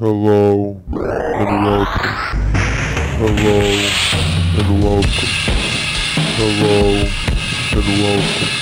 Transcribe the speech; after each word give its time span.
Hello 0.00 0.82
and 1.38 1.62
welcome. 1.62 2.18
Hello 3.16 3.92
and 4.58 4.82
welcome. 4.82 5.34
Hello 6.36 7.06
and 7.70 7.88
welcome. 8.02 8.54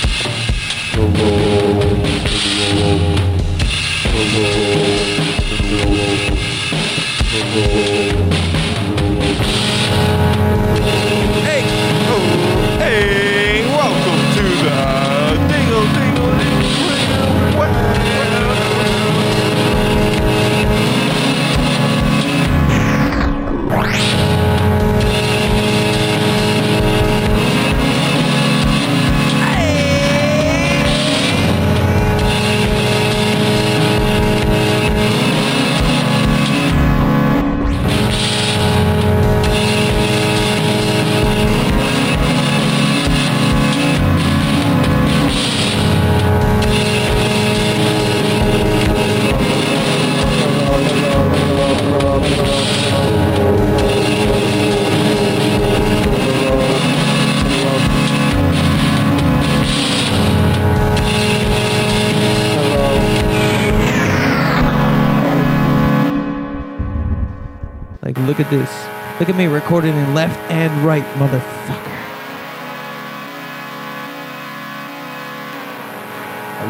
Hello 0.93 1.81
and 1.81 2.73
welcome. 2.77 3.29
Hello 4.13 4.47
and 5.49 5.89
welcome. 5.97 6.37
Hello 7.31 8.22
Like, 68.23 68.37
look 68.37 68.45
at 68.45 68.49
this. 68.49 68.69
Look 69.19 69.27
at 69.27 69.35
me 69.35 69.47
recording 69.47 69.93
in 69.95 70.13
left 70.13 70.39
and 70.49 70.71
right, 70.85 71.03
motherfucker. 71.15 71.89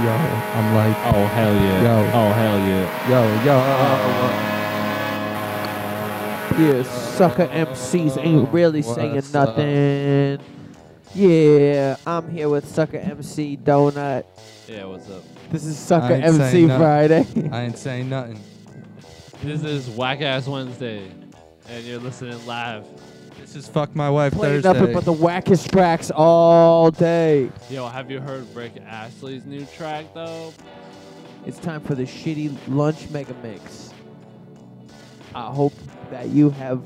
Yo, 0.03 0.09
I'm 0.09 0.73
like, 0.73 0.97
Oh 1.13 1.25
hell 1.27 1.53
yeah! 1.53 1.83
Yo. 1.83 2.09
Oh 2.13 2.31
hell 2.33 2.57
yeah! 2.57 3.09
yo, 3.09 3.21
yo, 3.45 3.53
uh, 6.57 6.77
Yeah, 6.77 6.83
sucker 6.83 7.45
MCs 7.47 8.17
ain't 8.17 8.49
really 8.51 8.81
What's 8.81 8.95
saying 8.95 9.17
up? 9.19 9.31
nothing. 9.33 10.39
Yeah, 11.13 11.95
I'm 12.07 12.27
here 12.31 12.49
with 12.49 12.67
Sucker 12.67 12.97
MC 12.97 13.55
Donut. 13.55 14.25
Yeah, 14.67 14.85
what's 14.85 15.07
up? 15.11 15.23
This 15.51 15.63
is 15.63 15.77
Sucker 15.77 16.15
MC. 16.15 16.65
Friday. 16.67 17.27
I 17.51 17.61
ain't 17.65 17.77
saying 17.77 18.09
nothing. 18.09 18.39
This 19.43 19.63
is 19.63 19.89
Whack 19.89 20.21
Ass 20.21 20.47
Wednesday, 20.47 21.11
and 21.69 21.83
you're 21.85 21.99
listening 21.99 22.43
live. 22.45 22.85
This 23.39 23.55
is 23.55 23.67
fuck 23.67 23.95
my 23.95 24.09
wife 24.09 24.33
Playing 24.33 24.61
Thursday. 24.61 24.79
nothing 24.79 24.93
but 24.93 25.05
the 25.05 25.13
wackest 25.13 25.71
tracks 25.71 26.11
all 26.11 26.91
day. 26.91 27.49
Yo, 27.69 27.87
have 27.87 28.09
you 28.11 28.19
heard 28.19 28.45
Rick 28.55 28.73
Astley's 28.85 29.45
new 29.45 29.65
track 29.65 30.05
though? 30.13 30.53
It's 31.45 31.59
time 31.59 31.81
for 31.81 31.95
the 31.95 32.03
shitty 32.03 32.55
lunch 32.67 33.09
mega 33.09 33.33
mix. 33.43 33.93
I 35.35 35.47
hope 35.51 35.73
that 36.11 36.29
you 36.29 36.51
have 36.51 36.81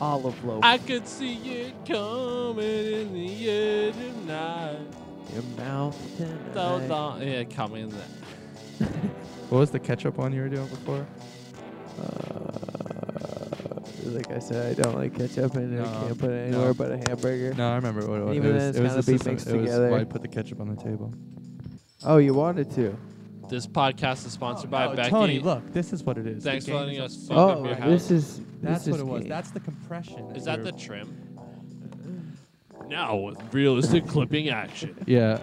olive 0.00 0.42
loaf. 0.44 0.60
I 0.64 0.78
could 0.78 1.06
see 1.06 1.34
it 1.62 1.74
coming 1.86 2.58
in 2.64 3.12
the 3.14 3.48
air 3.50 3.88
of 3.90 4.26
night. 4.26 4.78
your 5.32 5.42
mouth 5.58 5.96
So 6.18 6.24
tonight. 6.78 6.88
long, 6.88 7.22
yeah, 7.22 7.44
coming 7.44 7.84
in 7.84 7.90
there. 7.90 8.88
what 9.50 9.58
was 9.58 9.70
the 9.70 9.78
ketchup 9.78 10.16
one 10.16 10.32
you 10.32 10.40
were 10.42 10.48
doing 10.48 10.66
before? 10.68 11.06
Uh, 12.00 13.45
like 14.14 14.30
I 14.30 14.38
said, 14.38 14.78
I 14.78 14.82
don't 14.82 14.94
like 14.94 15.14
ketchup 15.16 15.54
and 15.56 15.80
I 15.80 15.84
No, 15.84 16.06
can't 16.06 16.18
put 16.18 16.30
it 16.30 16.50
no. 16.50 16.56
anywhere 16.58 16.74
but 16.74 16.90
a 16.92 16.96
hamburger. 16.98 17.54
No, 17.54 17.70
I 17.70 17.76
remember 17.76 18.06
what 18.06 18.20
it 18.20 18.24
was. 18.24 18.36
Even 18.36 18.50
it 18.50 18.58
then 18.58 18.66
was, 18.68 18.68
it's 18.68 18.78
it 18.78 18.82
was 18.82 18.92
gotta 18.92 19.02
the 19.06 19.12
be 19.12 19.18
system- 19.18 19.32
mixed 19.34 19.46
it 19.48 19.56
was 19.56 19.64
together. 19.70 19.90
why 19.90 20.00
I 20.00 20.04
put 20.04 20.22
the 20.22 20.28
ketchup 20.28 20.60
on 20.60 20.68
the 20.74 20.82
table. 20.82 21.12
Oh, 22.04 22.18
you 22.18 22.34
wanted 22.34 22.70
to? 22.72 22.96
This 23.48 23.66
podcast 23.66 24.26
is 24.26 24.32
sponsored 24.32 24.70
by 24.70 24.86
Oh, 24.86 24.96
Becky. 24.96 25.10
Tony, 25.10 25.38
look, 25.38 25.72
this 25.72 25.92
is 25.92 26.02
what 26.02 26.18
it 26.18 26.26
is. 26.26 26.42
The 26.42 26.50
Thanks 26.50 26.64
for 26.64 26.72
game 26.72 26.80
letting 26.80 26.96
is 26.96 27.02
us 27.16 27.30
up- 27.30 27.36
fuck 27.36 27.38
Oh, 27.38 27.60
up 27.60 27.66
your 27.66 27.74
house. 27.76 27.88
this 27.90 28.10
is 28.10 28.40
That's 28.62 28.84
this 28.84 28.90
what 28.92 28.96
is 28.96 29.02
it 29.02 29.06
was. 29.06 29.20
game. 29.22 29.28
That's 29.28 29.50
the 29.52 29.60
compression. 29.60 30.30
Is 30.36 30.44
that 30.44 30.62
the 30.64 30.72
trim? 30.72 31.16
Now 32.88 33.16
with 33.16 33.38
realistic 33.54 34.06
clipping 34.06 34.48
action. 34.48 34.96
Yeah. 35.06 35.38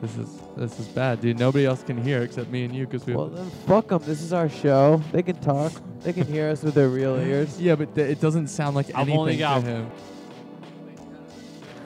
This 0.00 0.16
is 0.18 0.28
this 0.56 0.78
is 0.80 0.86
bad, 0.88 1.20
dude. 1.20 1.38
Nobody 1.38 1.66
else 1.66 1.82
can 1.82 2.02
hear 2.02 2.22
except 2.22 2.50
me 2.50 2.64
and 2.64 2.74
you 2.74 2.86
because 2.86 3.06
we. 3.06 3.14
Well, 3.14 3.26
then 3.28 3.50
fuck 3.66 3.88
them. 3.88 4.02
This 4.04 4.22
is 4.22 4.32
our 4.32 4.48
show. 4.48 5.02
They 5.12 5.22
can 5.22 5.36
talk. 5.36 5.72
They 6.02 6.12
can 6.12 6.26
hear 6.26 6.48
us 6.48 6.62
with 6.62 6.74
their 6.74 6.88
real 6.88 7.16
ears. 7.20 7.60
yeah, 7.60 7.74
but 7.74 7.94
th- 7.94 8.08
it 8.10 8.20
doesn't 8.20 8.48
sound 8.48 8.74
like 8.76 8.86
I've 8.90 9.08
anything 9.08 9.18
only 9.18 9.36
got- 9.36 9.60
to 9.62 9.66
him. 9.66 9.90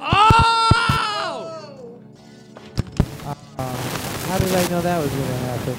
Oh! 0.00 1.98
Uh, 3.26 3.34
how 3.58 4.38
did 4.38 4.54
I 4.54 4.68
know 4.68 4.80
that 4.80 4.98
was 5.02 5.10
gonna 5.10 5.36
happen? 5.36 5.76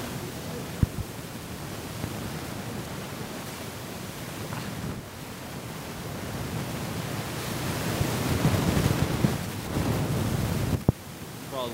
For 11.50 11.68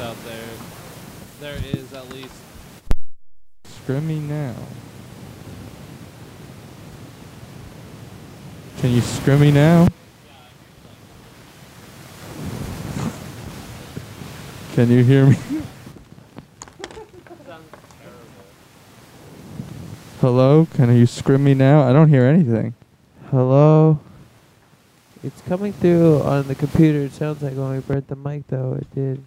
all 0.00 0.14
the 0.14 0.14
listeners 0.14 0.16
out 0.16 0.16
there, 0.24 0.48
there 1.40 1.58
is 1.74 1.92
at 1.92 2.08
least 2.12 2.34
Scrim 3.64 4.06
me 4.06 4.20
now. 4.20 4.54
Can 8.78 8.92
you 8.92 9.00
scrim 9.00 9.40
me 9.40 9.50
now? 9.50 9.88
Can 14.74 14.90
you 14.90 15.04
hear 15.04 15.26
me? 15.26 15.36
Hello? 20.20 20.66
Can 20.74 20.96
you 20.96 21.06
scrim 21.06 21.42
me 21.42 21.54
now? 21.54 21.82
I 21.82 21.92
don't 21.92 22.08
hear 22.08 22.24
anything. 22.24 22.74
Hello. 23.30 23.98
It's 25.24 25.40
coming 25.42 25.72
through 25.72 26.22
on 26.22 26.46
the 26.48 26.54
computer. 26.54 27.00
It 27.00 27.12
sounds 27.12 27.42
like 27.42 27.54
when 27.54 27.72
we 27.72 27.80
burnt 27.80 28.08
the 28.08 28.16
mic, 28.16 28.46
though. 28.48 28.78
It 28.80 28.94
did. 28.94 29.24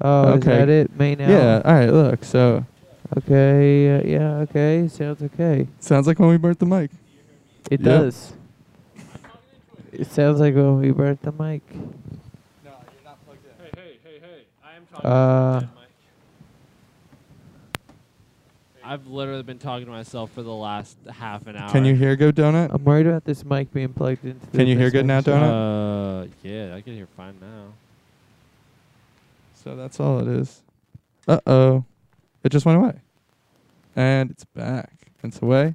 Oh, 0.00 0.28
is 0.28 0.34
Okay. 0.36 0.58
that 0.58 0.68
it? 0.68 0.96
Main 0.98 1.18
Yeah, 1.18 1.62
alright, 1.64 1.92
look. 1.92 2.24
So, 2.24 2.64
Okay. 3.18 3.96
Uh, 3.98 4.02
yeah. 4.04 4.36
Okay. 4.38 4.88
Sounds 4.88 5.22
okay. 5.22 5.68
sounds 5.78 6.06
like 6.08 6.18
when 6.18 6.28
we 6.28 6.36
burnt 6.36 6.58
the 6.58 6.66
mic. 6.66 6.90
It 7.70 7.80
Yep. 7.80 7.80
does. 7.80 8.32
It 9.92 10.06
sounds 10.08 10.40
like 10.40 10.54
when 10.54 10.78
we 10.80 10.90
burnt 10.90 11.22
the 11.22 11.30
mic. 11.32 11.62
No, 11.72 11.80
you're 12.64 13.04
not 13.04 13.24
plugged 13.24 13.40
in. 13.46 13.64
Hey, 13.64 13.70
hey, 13.74 13.98
hey, 14.02 14.18
hey. 14.20 14.42
I 14.64 14.76
am 14.76 14.86
talking 14.92 15.10
Uh, 15.10 15.60
to 15.60 15.66
my 15.66 15.72
mic. 15.82 15.90
I've 18.84 19.06
literally 19.06 19.42
been 19.42 19.58
talking 19.58 19.86
to 19.86 19.92
myself 19.92 20.30
for 20.32 20.42
the 20.42 20.52
last 20.54 20.96
half 21.10 21.46
an 21.46 21.56
hour. 21.56 21.70
Can 21.70 21.84
you 21.84 21.94
hear 21.94 22.14
Go 22.16 22.30
Donut? 22.32 22.72
I'm 22.72 22.84
worried 22.84 23.06
about 23.06 23.24
this 23.24 23.44
mic 23.44 23.72
being 23.72 23.92
plugged 23.92 24.24
into. 24.24 24.46
Can 24.48 24.66
you 24.66 24.76
hear 24.76 24.90
good 24.90 25.06
now, 25.06 25.16
microphone. 25.16 25.42
Donut? 25.42 26.24
Uh, 26.24 26.28
yeah, 26.42 26.74
I 26.74 26.80
can 26.82 26.94
hear 26.94 27.06
fine 27.16 27.36
now. 27.40 27.72
So 29.66 29.74
that's 29.74 29.98
all 29.98 30.20
it 30.20 30.28
is. 30.28 30.62
Uh 31.26 31.40
oh. 31.44 31.84
It 32.44 32.50
just 32.50 32.64
went 32.64 32.78
away. 32.78 33.00
And 33.96 34.30
it's 34.30 34.44
back. 34.44 34.92
It's 35.24 35.42
away. 35.42 35.74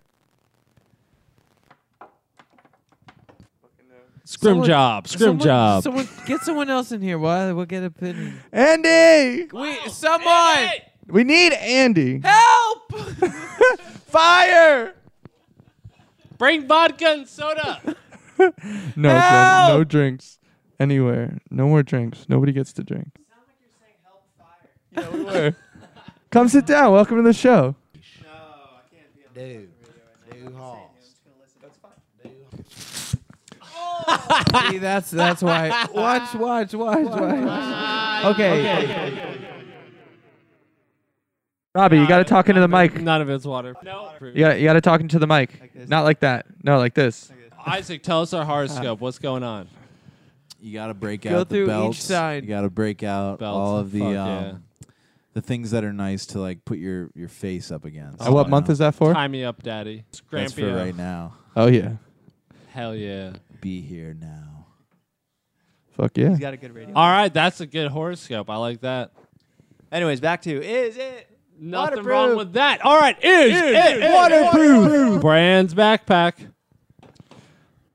Scrim 4.24 4.52
Someone- 4.54 4.68
job, 4.68 5.08
scrim 5.10 5.20
Someone- 5.32 5.46
job. 5.46 5.84
Someone 5.84 6.08
get 6.26 6.40
someone 6.40 6.70
else 6.70 6.94
in 6.94 7.02
here. 7.02 7.20
Why? 7.20 7.52
We'll 7.52 7.66
get 7.66 7.84
a 7.84 7.92
pin. 7.92 8.40
Andy! 8.54 9.50
We 9.52 9.76
someone 9.90 10.70
We 11.08 11.26
need 11.26 11.52
Andy. 11.52 12.22
help! 12.24 12.94
Fire! 14.08 14.96
Bring 16.38 16.66
vodka 16.66 17.08
and 17.10 17.28
soda. 17.28 17.82
No, 18.96 19.10
Jen, 19.10 19.22
Help! 19.22 19.70
no 19.74 19.84
drinks 19.84 20.40
anywhere. 20.80 21.40
No 21.52 21.68
more 21.68 21.84
drinks. 21.84 22.26
Nobody 22.30 22.54
gets 22.54 22.72
to 22.74 22.84
drink. 22.84 23.21
Yeah, 24.92 25.10
we 25.10 25.24
were. 25.26 25.56
Come 26.30 26.48
sit 26.48 26.66
down. 26.66 26.92
Welcome 26.94 27.18
to 27.18 27.24
the 27.24 27.34
show. 27.34 27.76
Dude, 29.34 29.70
dude 30.30 30.54
Halls. 30.54 30.90
See, 34.70 34.78
that's 34.78 35.10
that's 35.12 35.42
why. 35.42 35.70
Watch, 35.94 36.34
watch, 36.36 36.74
watch, 36.74 37.06
watch. 37.06 38.26
Okay. 38.26 39.38
Robbie, 41.74 41.98
you 42.00 42.08
got 42.08 42.18
to 42.18 42.26
talk 42.26 42.50
into 42.50 42.60
the 42.60 42.68
mic. 42.68 43.00
None 43.00 43.22
of 43.22 43.30
it's 43.30 43.46
water. 43.46 43.76
No. 43.84 44.12
You 44.22 44.34
got 44.40 44.60
you 44.60 44.66
got 44.66 44.74
to 44.74 44.82
talk 44.82 45.00
into 45.00 45.18
the 45.20 45.28
mic. 45.28 45.58
Like 45.62 45.74
this. 45.74 45.88
Not 45.90 46.04
like 46.04 46.20
that. 46.20 46.46
No, 46.64 46.78
like 46.78 46.94
this. 46.94 47.32
Isaac, 47.66 48.04
tell 48.04 48.22
us 48.22 48.34
our 48.34 48.44
horoscope. 48.44 49.00
What's 49.00 49.20
going 49.20 49.44
on? 49.44 49.70
You 50.60 50.74
got 50.74 50.88
to 50.88 50.94
break 50.94 51.22
Go 51.22 51.40
out 51.40 51.50
through 51.50 51.64
each 51.64 51.68
belts. 51.68 52.04
side. 52.04 52.44
You 52.44 52.50
got 52.50 52.62
to 52.62 52.70
break 52.70 53.02
out 53.04 53.40
Belts. 53.40 53.56
all 53.56 53.78
of 53.78 53.92
the 53.92 54.00
Fuck 54.00 54.08
um, 54.10 54.14
yeah. 54.16 54.54
The 55.34 55.42
things 55.42 55.72
that 55.72 55.84
are 55.84 55.94
nice 55.94 56.26
to 56.28 56.40
like 56.40 56.66
put 56.66 56.78
your 56.78 57.10
your 57.16 57.30
face 57.30 57.72
up 57.72 57.86
against. 57.86 58.22
And 58.22 58.34
what 58.34 58.50
month 58.50 58.70
is 58.70 58.80
that 58.80 58.96
for? 58.96 59.14
Tie 59.14 59.28
me 59.28 59.44
up, 59.44 59.64
daddy. 59.64 60.04
That's 60.12 60.20
for 60.20 60.38
Scrampy 60.38 60.76
right 60.76 60.96
now. 60.96 61.36
Oh 61.56 61.68
yeah. 61.68 61.94
Hell 62.70 62.96
yeah. 62.96 63.34
Be 63.60 63.82
here 63.82 64.16
now. 64.20 64.66
Fuck 65.92 66.18
yeah. 66.18 66.30
He's 66.30 66.40
got 66.40 66.54
a 66.54 66.58
good 66.58 66.74
radio. 66.74 66.96
All 66.96 67.10
right, 67.10 67.34
that's 67.34 67.62
a 67.62 67.66
good 67.66 67.90
horoscope. 67.90 68.50
I 68.50 68.58
like 68.58 68.82
that. 68.82 69.12
Anyways, 69.92 70.22
back 70.22 70.42
to 70.44 70.64
is 70.64 70.98
it 70.98 71.28
Nothing 71.64 71.98
Waterproof. 71.98 72.08
wrong 72.08 72.38
with 72.38 72.54
that. 72.54 72.84
All 72.84 73.00
right, 73.00 73.16
is, 73.24 73.52
it 73.54 74.12
waterproof? 74.12 75.22
Brand's 75.22 75.76
backpack. 75.76 76.34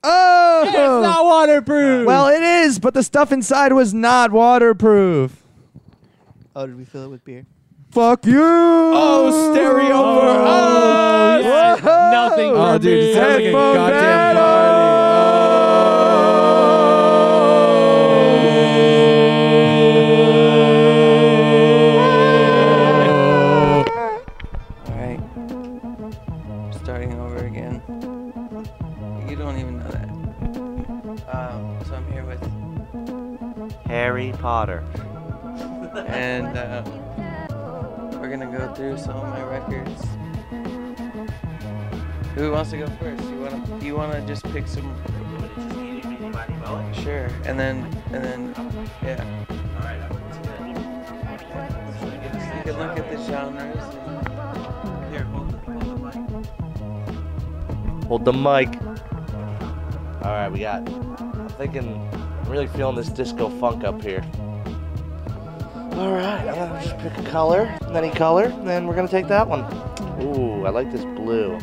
Oh. 0.05 0.65
It's 0.65 0.77
not 0.77 1.25
waterproof. 1.25 2.06
well, 2.06 2.29
it 2.29 2.43
is, 2.43 2.79
but 2.79 2.94
the 2.94 3.03
stuff 3.03 3.33
inside 3.33 3.73
was 3.73 3.93
not 3.93 4.31
waterproof. 4.31 5.43
Oh, 6.58 6.67
did 6.67 6.76
we 6.79 6.85
fill 6.87 7.05
it 7.05 7.08
with 7.11 7.23
beer? 7.23 7.44
Fuck 7.91 8.25
you. 8.25 8.41
Oh, 8.43 9.53
stereo 9.53 9.93
Oh, 9.94 10.20
for 10.20 10.26
us. 10.49 11.44
yeah. 11.44 12.11
Nothing 12.11 12.53
for 12.55 12.58
Oh, 12.58 12.79
dude, 12.79 12.85
me. 12.85 13.11
it 13.11 13.14
sounds 13.14 13.35
like 13.35 13.44
a 13.44 13.53
goddamn 13.53 14.37
battle. 14.37 14.43
Alright. 14.43 15.56
Through 38.76 38.99
some 38.99 39.17
of 39.17 39.28
my 39.31 39.43
records. 39.43 40.05
Who 42.34 42.52
wants 42.52 42.70
to 42.73 42.76
go 42.76 42.87
first? 43.00 43.25
You 43.25 43.40
wanna 43.40 43.78
you 43.82 43.96
wanna 43.96 44.26
just 44.26 44.44
pick 44.52 44.69
some 44.69 44.94
Sure. 46.93 47.31
And 47.46 47.58
then 47.58 47.87
and 48.12 48.23
then 48.23 48.55
yeah. 49.02 49.25
You 52.56 52.62
can 52.64 52.78
look 52.78 52.99
at 52.99 53.11
the 53.11 53.25
genres 53.25 53.82
here, 55.11 55.25
hold 55.25 55.50
the, 55.50 55.58
hold 55.58 55.87
the 55.87 55.93
mic. 56.05 58.05
Hold 58.05 58.25
the 58.26 58.32
mic. 58.34 58.82
All 60.23 60.32
right, 60.32 60.52
we 60.52 60.61
got. 60.61 60.87
I'm 60.87 61.49
thinking. 61.56 62.11
I'm 62.12 62.50
really 62.50 62.67
feeling 62.67 62.96
this 62.96 63.08
disco 63.08 63.49
funk 63.49 63.84
up 63.84 64.02
here. 64.02 64.23
All 65.96 66.12
right, 66.12 66.46
I'm 66.46 66.54
gonna 66.54 66.82
just 66.84 66.98
pick 66.98 67.16
a 67.16 67.22
color, 67.31 67.75
any 67.94 68.10
color, 68.10 68.44
and 68.44 68.69
then 68.69 68.87
we're 68.87 68.94
gonna 68.94 69.08
take 69.08 69.28
that 69.28 69.48
one. 69.48 69.60
Ooh, 70.22 70.66
I 70.66 70.69
like 70.69 70.93
this 70.93 71.06
blue. 71.06 71.58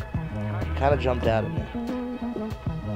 Kind 0.74 0.92
of 0.92 0.98
jumped 0.98 1.28
out 1.28 1.44
at 1.44 1.52
me. 1.52 1.62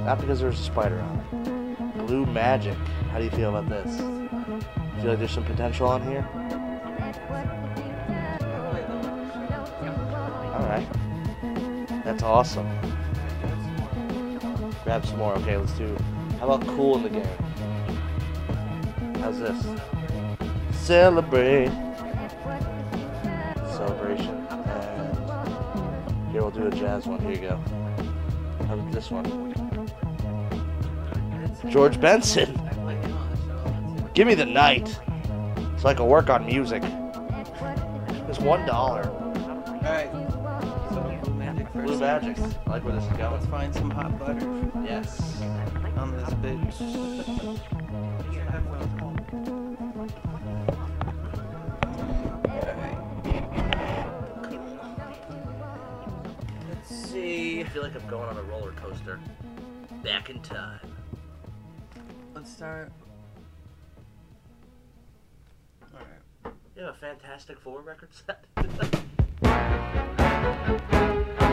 Not 0.03 0.19
because 0.19 0.41
there's 0.41 0.59
a 0.59 0.63
spider 0.63 0.99
on 0.99 1.17
it. 1.17 2.07
Blue 2.07 2.25
magic. 2.25 2.77
How 3.11 3.19
do 3.19 3.23
you 3.23 3.31
feel 3.31 3.55
about 3.55 3.69
this? 3.69 3.99
Feel 3.99 5.11
like 5.11 5.19
there's 5.19 5.31
some 5.31 5.45
potential 5.45 5.87
on 5.87 6.01
here? 6.05 6.27
All 10.53 10.65
right. 10.67 10.87
That's 12.03 12.21
awesome. 12.21 12.67
Grab 14.83 15.05
some 15.05 15.19
more. 15.19 15.35
Okay, 15.35 15.55
let's 15.55 15.71
do. 15.71 15.95
How 16.41 16.49
about 16.49 16.67
Kool 16.75 16.97
and 16.97 17.05
the 17.05 17.09
Gang? 17.09 17.37
How's 19.21 19.39
this? 19.39 19.65
Celebrate. 20.89 21.69
Celebration. 23.77 24.35
And 24.49 26.31
here 26.31 26.41
we'll 26.41 26.49
do 26.49 26.65
a 26.65 26.71
jazz 26.71 27.05
one. 27.05 27.19
Here 27.19 27.29
you 27.29 27.37
go. 27.37 27.59
How 28.65 28.73
about 28.73 28.91
this 28.91 29.11
one? 29.11 29.53
George 31.69 32.01
Benson. 32.01 32.59
Give 34.15 34.25
me 34.25 34.33
the 34.33 34.47
night 34.47 34.87
so 35.77 35.89
I 35.89 35.93
can 35.93 36.07
work 36.07 36.31
on 36.31 36.47
music. 36.47 36.81
It's 38.27 38.39
one 38.39 38.65
dollar. 38.65 39.07
Alright. 39.85 40.11
So 40.89 41.19
Blue 41.23 41.35
Magic 41.35 41.67
first. 41.71 41.85
Blue 41.85 41.99
Magic. 41.99 42.39
I 42.65 42.69
like 42.71 42.83
where 42.83 42.95
this 42.95 43.03
is 43.03 43.11
going. 43.11 43.33
Let's 43.33 43.45
find 43.45 43.75
some 43.75 43.91
hot 43.91 44.17
butter 44.17 44.71
Yes. 44.83 45.39
on 45.97 46.17
this 46.17 46.29
bitch. 46.41 47.59
Feel 57.69 57.83
like 57.83 57.93
I'm 57.95 58.07
going 58.09 58.27
on 58.27 58.37
a 58.37 58.43
roller 58.43 58.71
coaster. 58.71 59.19
Back 60.03 60.29
in 60.31 60.39
time. 60.41 60.79
Let's 62.33 62.51
start. 62.51 62.91
Alright. 65.93 66.55
You 66.75 66.83
have 66.83 66.95
a 66.95 66.97
Fantastic 66.97 67.59
Four 67.59 67.81
record 67.81 68.09
set? 68.11 68.45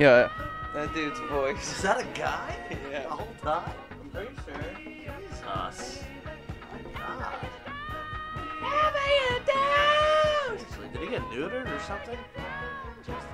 Yeah, 0.00 0.30
that 0.72 0.94
dude's 0.94 1.20
voice. 1.28 1.76
Is 1.76 1.82
that 1.82 2.00
a 2.00 2.04
guy? 2.18 2.56
Yeah. 2.90 3.02
The 3.02 3.08
whole 3.10 3.28
time? 3.42 3.70
I'm 4.00 4.08
pretty 4.08 4.34
sure. 4.46 4.56
Jesus. 4.78 6.04
My 6.72 6.78
God. 6.98 7.34
Whenever 8.62 9.04
you're 9.20 9.44
down. 9.44 10.56
Seriously, 10.58 10.88
Did 10.94 11.02
he 11.02 11.08
get 11.08 11.20
neutered 11.24 11.68
or 11.70 11.80
something? 11.80 12.18
Just 13.04 13.26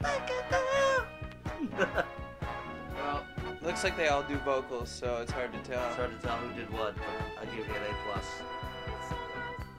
look 0.00 0.08
around. 1.76 2.04
looks 3.62 3.84
like 3.84 3.94
they 3.98 4.08
all 4.08 4.22
do 4.22 4.38
vocals, 4.38 4.88
so 4.88 5.18
it's 5.20 5.32
hard 5.32 5.52
to 5.52 5.58
tell. 5.70 5.86
It's 5.88 5.96
hard 5.96 6.18
to 6.18 6.26
tell 6.26 6.38
who 6.38 6.58
did 6.58 6.72
what, 6.72 6.94
but 6.96 7.42
I 7.42 7.44
give 7.54 7.66
you 7.68 7.74
an 7.74 7.82
A 7.90 7.94
plus. 8.10 8.24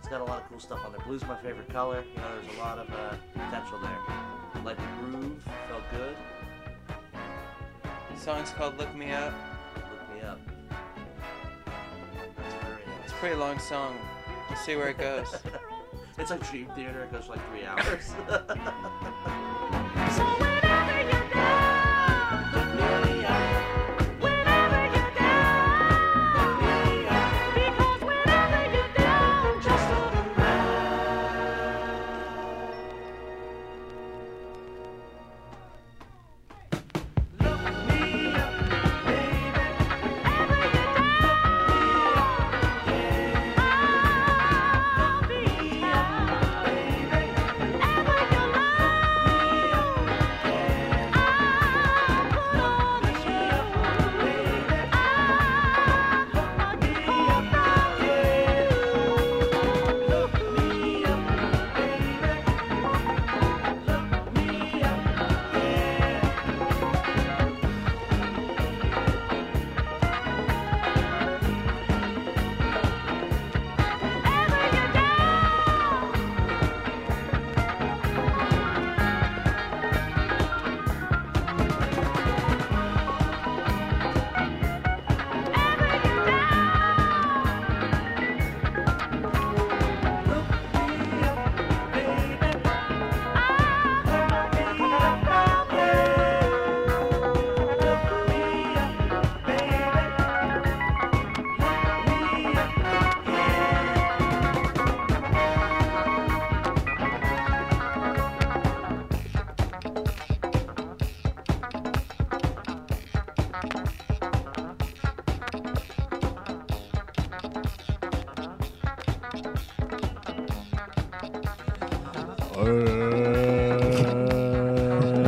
It's 0.10 0.18
got 0.18 0.28
a 0.28 0.32
lot 0.32 0.42
of 0.42 0.50
cool 0.50 0.60
stuff 0.60 0.84
on 0.84 0.92
there. 0.92 1.02
Blue's 1.06 1.24
my 1.28 1.36
favorite 1.36 1.70
color. 1.70 2.04
You 2.16 2.20
know, 2.20 2.42
there's 2.42 2.58
a 2.58 2.60
lot 2.60 2.80
of 2.80 2.90
uh, 2.92 3.16
potential 3.32 3.78
there. 3.78 3.96
Like 4.66 4.78
the 4.78 5.06
groove, 5.06 5.44
felt 5.68 5.84
good. 5.92 6.16
The 8.12 8.20
song's 8.20 8.50
called 8.50 8.76
"Look 8.80 8.96
Me 8.96 9.12
Up." 9.12 9.32
Look 9.76 10.16
me 10.16 10.22
up. 10.22 10.40
That's 12.38 12.54
very 12.56 12.82
It's 13.04 13.14
a 13.14 13.16
pretty 13.18 13.36
long 13.36 13.60
song. 13.60 14.00
We'll 14.50 14.58
see 14.58 14.76
where 14.76 14.90
it 14.90 14.98
goes. 14.98 15.28
It's 16.18 16.32
like 16.32 16.50
Dream 16.50 16.68
Theater. 16.76 17.04
It 17.04 17.14
goes 17.14 17.26
for 17.26 17.34
like 17.34 17.50
three 17.50 17.66
hours. 17.66 18.14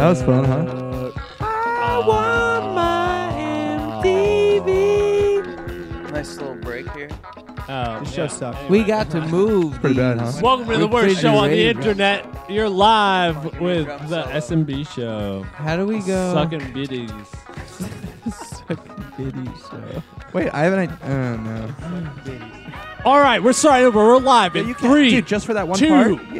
That 0.02 0.10
was 0.10 0.24
fun, 0.24 0.44
huh? 0.46 1.12
I 1.42 2.04
want 2.08 2.74
my 2.74 3.32
MTV. 4.04 6.10
Nice 6.12 6.38
little 6.38 6.56
break 6.56 6.92
here. 6.94 7.08
Oh, 7.70 8.00
This 8.00 8.12
show 8.12 8.26
sucks. 8.26 8.58
We 8.68 8.84
got 8.84 9.12
to 9.12 9.22
move. 9.28 9.80
pretty 9.80 9.98
bad, 9.98 10.20
huh? 10.20 10.32
Welcome 10.42 10.70
to 10.70 10.78
the 10.80 10.88
We 10.88 10.94
worst 10.94 11.22
show 11.22 11.36
on 11.36 11.52
the 11.52 11.68
ready, 11.68 11.74
bro. 11.74 11.82
internet. 11.84 12.26
You're 12.50 12.68
live 12.68 13.60
with 13.62 13.86
drum 13.86 14.08
the 14.10 14.40
solo. 14.42 14.64
SMB 14.66 14.88
show. 14.96 15.44
How 15.54 15.78
do 15.78 15.86
we 15.86 16.00
go? 16.00 16.34
Sucking 16.34 16.74
biddies. 16.74 17.12
Sucking 18.34 19.06
bitty 19.18 19.46
show. 19.70 20.02
Wait, 20.34 20.50
I 20.52 20.64
haven't. 20.64 20.90
Uh, 21.04 21.36
no. 21.38 21.70
All 23.06 23.20
right, 23.20 23.42
we're 23.42 23.54
starting 23.54 23.86
over. 23.86 24.00
We're 24.00 24.18
live 24.18 24.56
in 24.56 24.68
you 24.68 24.74
can, 24.74 24.90
three. 24.90 25.12
dude, 25.12 25.28
just 25.28 25.46
for 25.46 25.54
that 25.54 25.68
one 25.68 25.78
two. 25.78 25.90
part. 25.90 26.31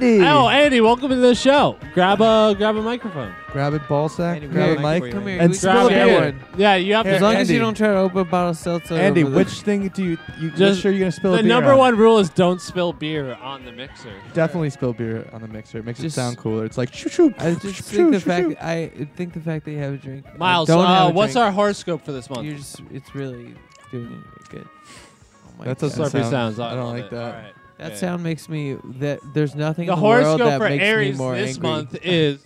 Andy, 0.00 0.20
Oh, 0.24 0.46
Andy, 0.48 0.80
welcome 0.80 1.08
to 1.08 1.16
the 1.16 1.34
show. 1.34 1.76
Grab 1.92 2.20
a 2.20 2.54
grab 2.56 2.76
a 2.76 2.82
microphone. 2.82 3.34
grab 3.52 3.74
it, 3.74 3.82
ball 3.88 4.08
sack. 4.08 4.36
Andy, 4.36 4.46
grab 4.46 4.76
grab 4.76 4.84
a 4.84 4.88
a 4.88 4.92
mic 4.92 5.02
mic. 5.02 5.12
for 5.12 5.18
Come 5.18 5.26
here. 5.26 5.40
And 5.40 5.50
we 5.50 5.56
spill 5.56 5.72
can 5.72 5.86
a 5.86 5.88
share 5.88 6.06
beer. 6.06 6.20
one. 6.20 6.40
Yeah, 6.56 6.74
you 6.76 6.94
have 6.94 7.04
Here, 7.04 7.14
As 7.16 7.20
to. 7.20 7.24
long 7.24 7.34
as 7.34 7.50
you 7.50 7.58
don't 7.58 7.76
try 7.76 7.88
to 7.88 7.96
open 7.96 8.18
a 8.18 8.24
bottle 8.24 8.50
of 8.50 8.56
seltzer. 8.56 8.94
Andy, 8.94 9.24
over 9.24 9.34
which 9.34 9.58
the- 9.58 9.64
thing 9.64 9.88
do 9.88 10.04
you? 10.04 10.18
you 10.38 10.50
Just- 10.50 10.58
just 10.58 10.80
sure 10.82 10.92
you're 10.92 11.00
gonna 11.00 11.10
spill 11.10 11.32
The 11.32 11.38
a 11.38 11.42
beer 11.42 11.48
number 11.48 11.72
on? 11.72 11.78
one 11.78 11.96
rule 11.96 12.18
is 12.20 12.30
don't 12.30 12.60
spill 12.60 12.92
beer 12.92 13.36
on 13.42 13.64
the 13.64 13.72
mixer. 13.72 14.12
Definitely 14.34 14.70
spill 14.70 14.92
beer 14.92 15.28
on 15.32 15.42
the 15.42 15.48
mixer. 15.48 15.78
It 15.78 15.84
makes 15.84 15.98
Just- 15.98 16.16
it 16.16 16.20
sound 16.20 16.38
cooler. 16.38 16.64
It's 16.64 16.78
like 16.78 16.94
shoo 16.94 17.08
shoo. 17.08 17.34
I 17.36 17.54
just 17.54 17.80
think 17.82 18.12
the 18.12 18.20
shoo, 18.20 18.54
fact. 18.54 18.62
I 18.62 18.92
think 19.16 19.32
the 19.34 19.40
fact 19.40 19.64
that 19.64 19.72
you 19.72 19.78
have 19.78 19.94
a 19.94 19.96
drink. 19.96 20.26
I 20.32 20.36
Miles, 20.36 20.68
don't 20.68 20.86
have 20.86 21.06
uh, 21.06 21.10
a 21.10 21.12
what's 21.12 21.32
drink, 21.32 21.44
our 21.46 21.50
horoscope 21.50 22.04
for 22.04 22.12
this 22.12 22.30
month? 22.30 22.44
You're 22.46 22.54
just. 22.58 22.80
It's 22.92 23.12
really 23.16 23.56
doing 23.90 24.22
it 24.40 24.48
good. 24.48 24.68
Oh 24.68 25.50
my 25.58 25.64
That 25.64 25.80
God. 25.80 25.88
doesn't 25.88 26.04
Slurpee 26.04 26.10
sound- 26.22 26.30
sounds. 26.30 26.60
I 26.60 26.74
don't 26.76 26.84
love 26.84 26.94
like 26.94 27.04
it. 27.06 27.10
that. 27.10 27.24
All 27.24 27.30
right. 27.42 27.52
That 27.78 27.92
Yeah. 27.92 27.96
sound 27.96 28.22
makes 28.24 28.48
me 28.48 28.74
that 28.98 29.20
there's 29.34 29.54
nothing 29.54 29.86
The 29.86 29.92
in 29.94 29.98
the 30.00 30.04
world 30.04 30.40
that 30.40 30.58
for 30.58 30.68
makes 30.68 30.82
Aries 30.84 31.12
me 31.14 31.18
more 31.18 31.34
this 31.36 31.56
angry. 31.56 31.70
month 31.70 31.98
is. 32.02 32.44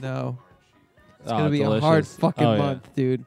No, 0.00 0.38
it's 1.20 1.30
Oh, 1.32 1.36
gonna 1.38 1.50
be 1.50 1.62
a 1.62 1.80
hard 1.80 2.06
fucking 2.06 2.46
Oh, 2.46 2.52
yeah. 2.52 2.58
month, 2.58 2.94
dude. 2.94 3.24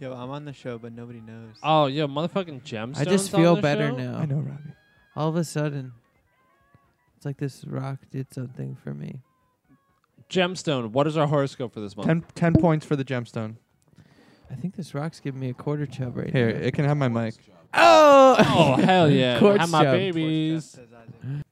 Yo, 0.00 0.12
I'm 0.12 0.30
on 0.30 0.44
the 0.44 0.52
show, 0.52 0.78
but 0.78 0.92
nobody 0.92 1.20
knows. 1.20 1.54
Oh, 1.62 1.86
yo, 1.86 2.06
motherfucking 2.08 2.62
gemstones. 2.62 2.98
I 2.98 3.04
just 3.04 3.32
on 3.34 3.40
feel 3.40 3.56
the 3.56 3.62
better 3.62 3.88
show? 3.90 3.96
now. 3.96 4.18
I 4.18 4.26
know, 4.26 4.36
Robbie. 4.36 4.74
All 5.14 5.28
of 5.28 5.36
a 5.36 5.44
sudden, 5.44 5.92
it's 7.16 7.24
like 7.24 7.36
this 7.36 7.64
rock 7.66 7.98
did 8.10 8.32
something 8.32 8.76
for 8.82 8.92
me. 8.94 9.20
Gemstone. 10.28 10.90
What 10.90 11.06
is 11.06 11.16
our 11.16 11.26
horoscope 11.26 11.74
for 11.74 11.80
this 11.80 11.96
month? 11.96 12.24
Ten, 12.34 12.54
points 12.54 12.84
for 12.86 12.96
the 12.96 13.04
gemstone. 13.04 13.56
I 14.50 14.54
think 14.54 14.76
this 14.76 14.94
rock's 14.94 15.20
giving 15.20 15.40
me 15.40 15.50
a 15.50 15.54
quarter 15.54 15.86
chub 15.86 16.16
right 16.16 16.30
Here, 16.30 16.52
now. 16.52 16.58
it 16.60 16.74
can 16.74 16.84
have 16.84 16.96
my 16.96 17.08
mic. 17.08 17.34
Oh, 17.74 18.36
Oh 18.38 18.74
hell 18.82 19.10
yeah! 19.10 19.38
Quartz 19.40 19.60
Have 19.60 19.70
my 19.70 19.82
chub. 19.84 19.92
babies. 19.94 20.78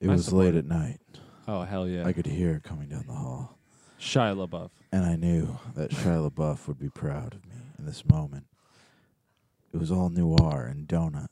It 0.00 0.08
was 0.08 0.32
late 0.32 0.54
at 0.54 0.66
night. 0.66 0.98
Oh 1.48 1.62
hell 1.62 1.88
yeah! 1.88 2.06
I 2.06 2.12
could 2.12 2.26
hear 2.26 2.54
it 2.56 2.62
coming 2.62 2.88
down 2.88 3.04
the 3.06 3.14
hall, 3.14 3.58
Shia 4.00 4.34
LaBeouf. 4.36 4.70
and 4.92 5.04
I 5.04 5.16
knew 5.16 5.58
that 5.74 5.90
Shia 5.90 6.30
LaBeouf 6.30 6.66
would 6.68 6.78
be 6.78 6.88
proud 6.90 7.34
of 7.34 7.44
me 7.46 7.56
in 7.78 7.86
this 7.86 8.04
moment. 8.06 8.46
It 9.72 9.78
was 9.78 9.90
all 9.90 10.08
noir, 10.10 10.66
and 10.70 10.86
Donut 10.86 11.28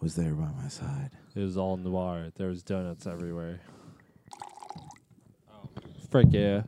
was 0.00 0.14
there 0.16 0.34
by 0.34 0.48
my 0.60 0.68
side. 0.68 1.10
It 1.34 1.40
was 1.40 1.56
all 1.56 1.76
noir. 1.76 2.30
There 2.36 2.48
was 2.48 2.62
donuts 2.62 3.06
everywhere. 3.06 3.60
Oh, 5.52 5.68
frick 6.10 6.26
yeah! 6.30 6.62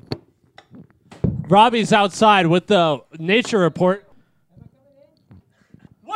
Robbie's 1.49 1.93
outside 1.93 2.47
with 2.47 2.67
the 2.67 3.01
nature 3.19 3.59
report. 3.59 4.08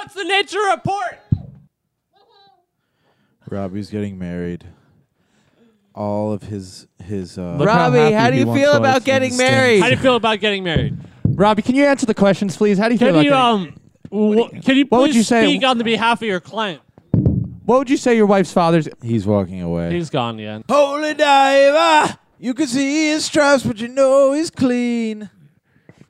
What's 0.02 0.14
the 0.14 0.25
nature 0.25 0.59
report? 0.75 1.21
Robbie's 3.49 3.88
getting 3.88 4.18
married. 4.18 4.64
All 5.94 6.32
of 6.32 6.42
his 6.42 6.88
his 7.04 7.38
uh, 7.38 7.54
Look 7.56 7.68
how 7.68 7.85
Robbie, 7.85 7.99
happy 7.99 8.14
how 8.14 8.26
do 8.30 8.32
he 8.35 8.40
you 8.40 8.47
once 8.47 8.61
feel 8.61 8.71
was 8.71 8.78
about 8.78 8.97
in 8.97 9.02
getting 9.04 9.30
the 9.30 9.37
married? 9.38 9.80
How 9.80 9.87
do 9.90 9.94
you 9.94 10.00
feel 10.00 10.16
about 10.16 10.40
getting 10.40 10.64
married? 10.64 10.97
Robbie, 11.25 11.62
can 11.62 11.76
you 11.76 11.85
answer 11.85 12.04
the 12.06 12.14
questions, 12.14 12.56
please? 12.56 12.78
How 12.78 12.88
do 12.88 12.94
you 12.94 12.99
feel 12.99 13.09
Can 13.12 13.14
about 13.14 13.25
you 13.25 13.30
getting- 13.30 14.44
um? 14.50 14.59
wh- 14.59 14.64
can 14.64 14.76
you 14.76 14.87
what 14.88 15.02
would 15.02 15.11
please 15.11 15.16
you 15.18 15.23
say- 15.23 15.47
speak 15.47 15.64
on 15.64 15.78
the 15.78 15.85
behalf 15.85 16.21
of 16.21 16.26
your 16.26 16.40
client? 16.40 16.80
What 17.64 17.78
would 17.78 17.90
you 17.90 17.97
say 17.97 18.16
your 18.16 18.26
wife's 18.26 18.52
father's? 18.52 18.88
he's 19.02 19.25
walking 19.25 19.62
away. 19.62 19.92
He's 19.94 20.11
gone 20.11 20.40
again. 20.40 20.64
Holy 20.68 21.14
diver, 21.14 22.18
you 22.40 22.54
can 22.54 22.66
see 22.66 23.11
his 23.11 23.25
stripes, 23.26 23.62
but 23.62 23.78
you 23.78 23.87
know 23.87 24.32
he's 24.32 24.50
clean. 24.50 25.30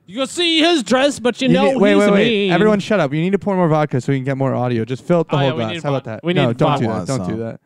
You 0.07 0.19
can 0.19 0.27
see 0.27 0.59
his 0.61 0.83
dress, 0.83 1.19
but 1.21 1.41
you, 1.41 1.49
You 1.49 1.55
know 1.55 1.65
need- 1.73 1.77
wait, 1.81 1.93
he's 1.95 2.01
wait, 2.01 2.11
wait! 2.11 2.29
mean. 2.29 2.53
Everyone, 2.53 2.81
shut 2.81 2.99
up! 3.01 3.13
You 3.13 3.21
need 3.21 3.31
to 3.33 3.39
pour 3.39 3.55
more 3.57 3.69
vodka 3.69 4.01
so 4.01 4.13
we 4.13 4.19
can 4.19 4.25
get 4.25 4.37
more 4.37 4.55
audio. 4.55 4.85
Just 4.85 5.05
fill 5.05 5.21
up 5.21 5.29
the 5.31 5.37
Oh, 5.37 5.41
yeah, 5.41 5.49
whole 5.49 5.57
we 5.59 5.63
glass. 5.65 5.73
need 5.75 5.83
How 5.85 5.89
about 5.91 6.05
vo- 6.05 6.11
that? 6.11 6.25
we 6.25 6.33
no, 6.35 6.49
need 6.49 6.57
don't 6.57 6.81
do 6.81 6.87
vodka. 6.87 7.07
that. 7.13 7.19
Don't 7.19 7.29
do 7.29 7.37
that. 7.39 7.61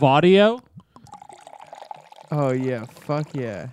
Vadio. 0.00 0.60
Oh 2.32 2.52
yeah, 2.52 2.84
fuck 2.84 3.34
yeah. 3.34 3.68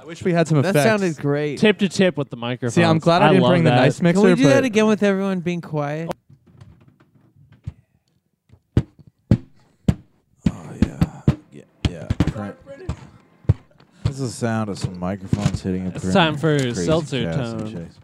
I 0.00 0.04
wish 0.04 0.22
we 0.24 0.32
had 0.32 0.48
some 0.48 0.58
effects. 0.58 0.74
That 0.74 0.80
effects. 0.86 1.00
sounded 1.02 1.16
great. 1.22 1.58
Tip 1.58 1.78
to 1.78 1.88
tip 1.88 2.16
with 2.16 2.30
the 2.30 2.36
microphone. 2.36 2.70
See, 2.70 2.82
I'm 2.82 2.98
glad 2.98 3.22
I, 3.22 3.28
didn't 3.28 3.42
love 3.42 3.50
bring 3.52 3.64
the 3.64 3.70
nice 3.70 4.00
mixer. 4.02 4.20
Can 4.22 4.30
we 4.30 4.36
do 4.36 4.42
but 4.44 4.48
that 4.50 4.64
again 4.64 4.86
with 4.86 5.02
everyone 5.02 5.40
being 5.40 5.60
quiet? 5.60 6.10
That's 14.14 14.26
the 14.26 14.28
sound 14.46 14.70
of 14.70 14.78
some 14.78 14.96
microphones 15.00 15.60
hitting 15.60 15.88
a 15.88 15.90
It's 15.90 16.12
time 16.12 16.36
for 16.36 16.56
seltzer 16.72 17.24
Cassie 17.24 17.58
tone. 17.58 17.66
Chase. 17.72 17.98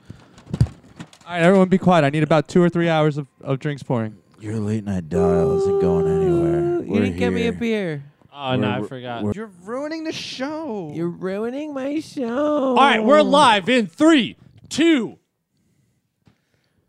All 1.25 1.31
right, 1.35 1.41
everyone, 1.41 1.69
be 1.69 1.79
quiet. 1.79 2.05
I 2.05 2.11
need 2.11 2.25
about 2.25 2.49
two 2.49 2.61
or 2.61 2.69
three 2.69 2.89
hours 2.89 3.17
of, 3.17 3.29
of 3.43 3.61
drinks 3.61 3.85
pouring. 3.85 4.17
Your 4.41 4.57
late 4.57 4.83
night 4.83 5.09
dial 5.09 5.57
isn't 5.59 5.81
going 5.81 6.09
anywhere. 6.09 6.83
You 6.85 6.91
We're 6.91 7.01
didn't 7.03 7.17
get 7.19 7.33
me 7.33 7.43
a 7.43 7.45
here. 7.45 7.53
beer. 7.53 8.05
Oh 8.35 8.57
no, 8.57 8.69
I 8.69 8.77
We're- 8.79 8.89
forgot. 8.89 9.23
we're- 9.23 9.35
You're 9.37 9.53
ruining 9.63 10.03
the 10.03 10.11
show. 10.11 10.91
You're 10.93 11.11
ruining 11.11 11.73
my 11.75 12.01
show. 12.01 12.71
All 12.71 12.75
right, 12.75 13.05
we're 13.05 13.23
live 13.23 13.69
in 13.69 13.87
three, 13.87 14.37
two. 14.69 15.17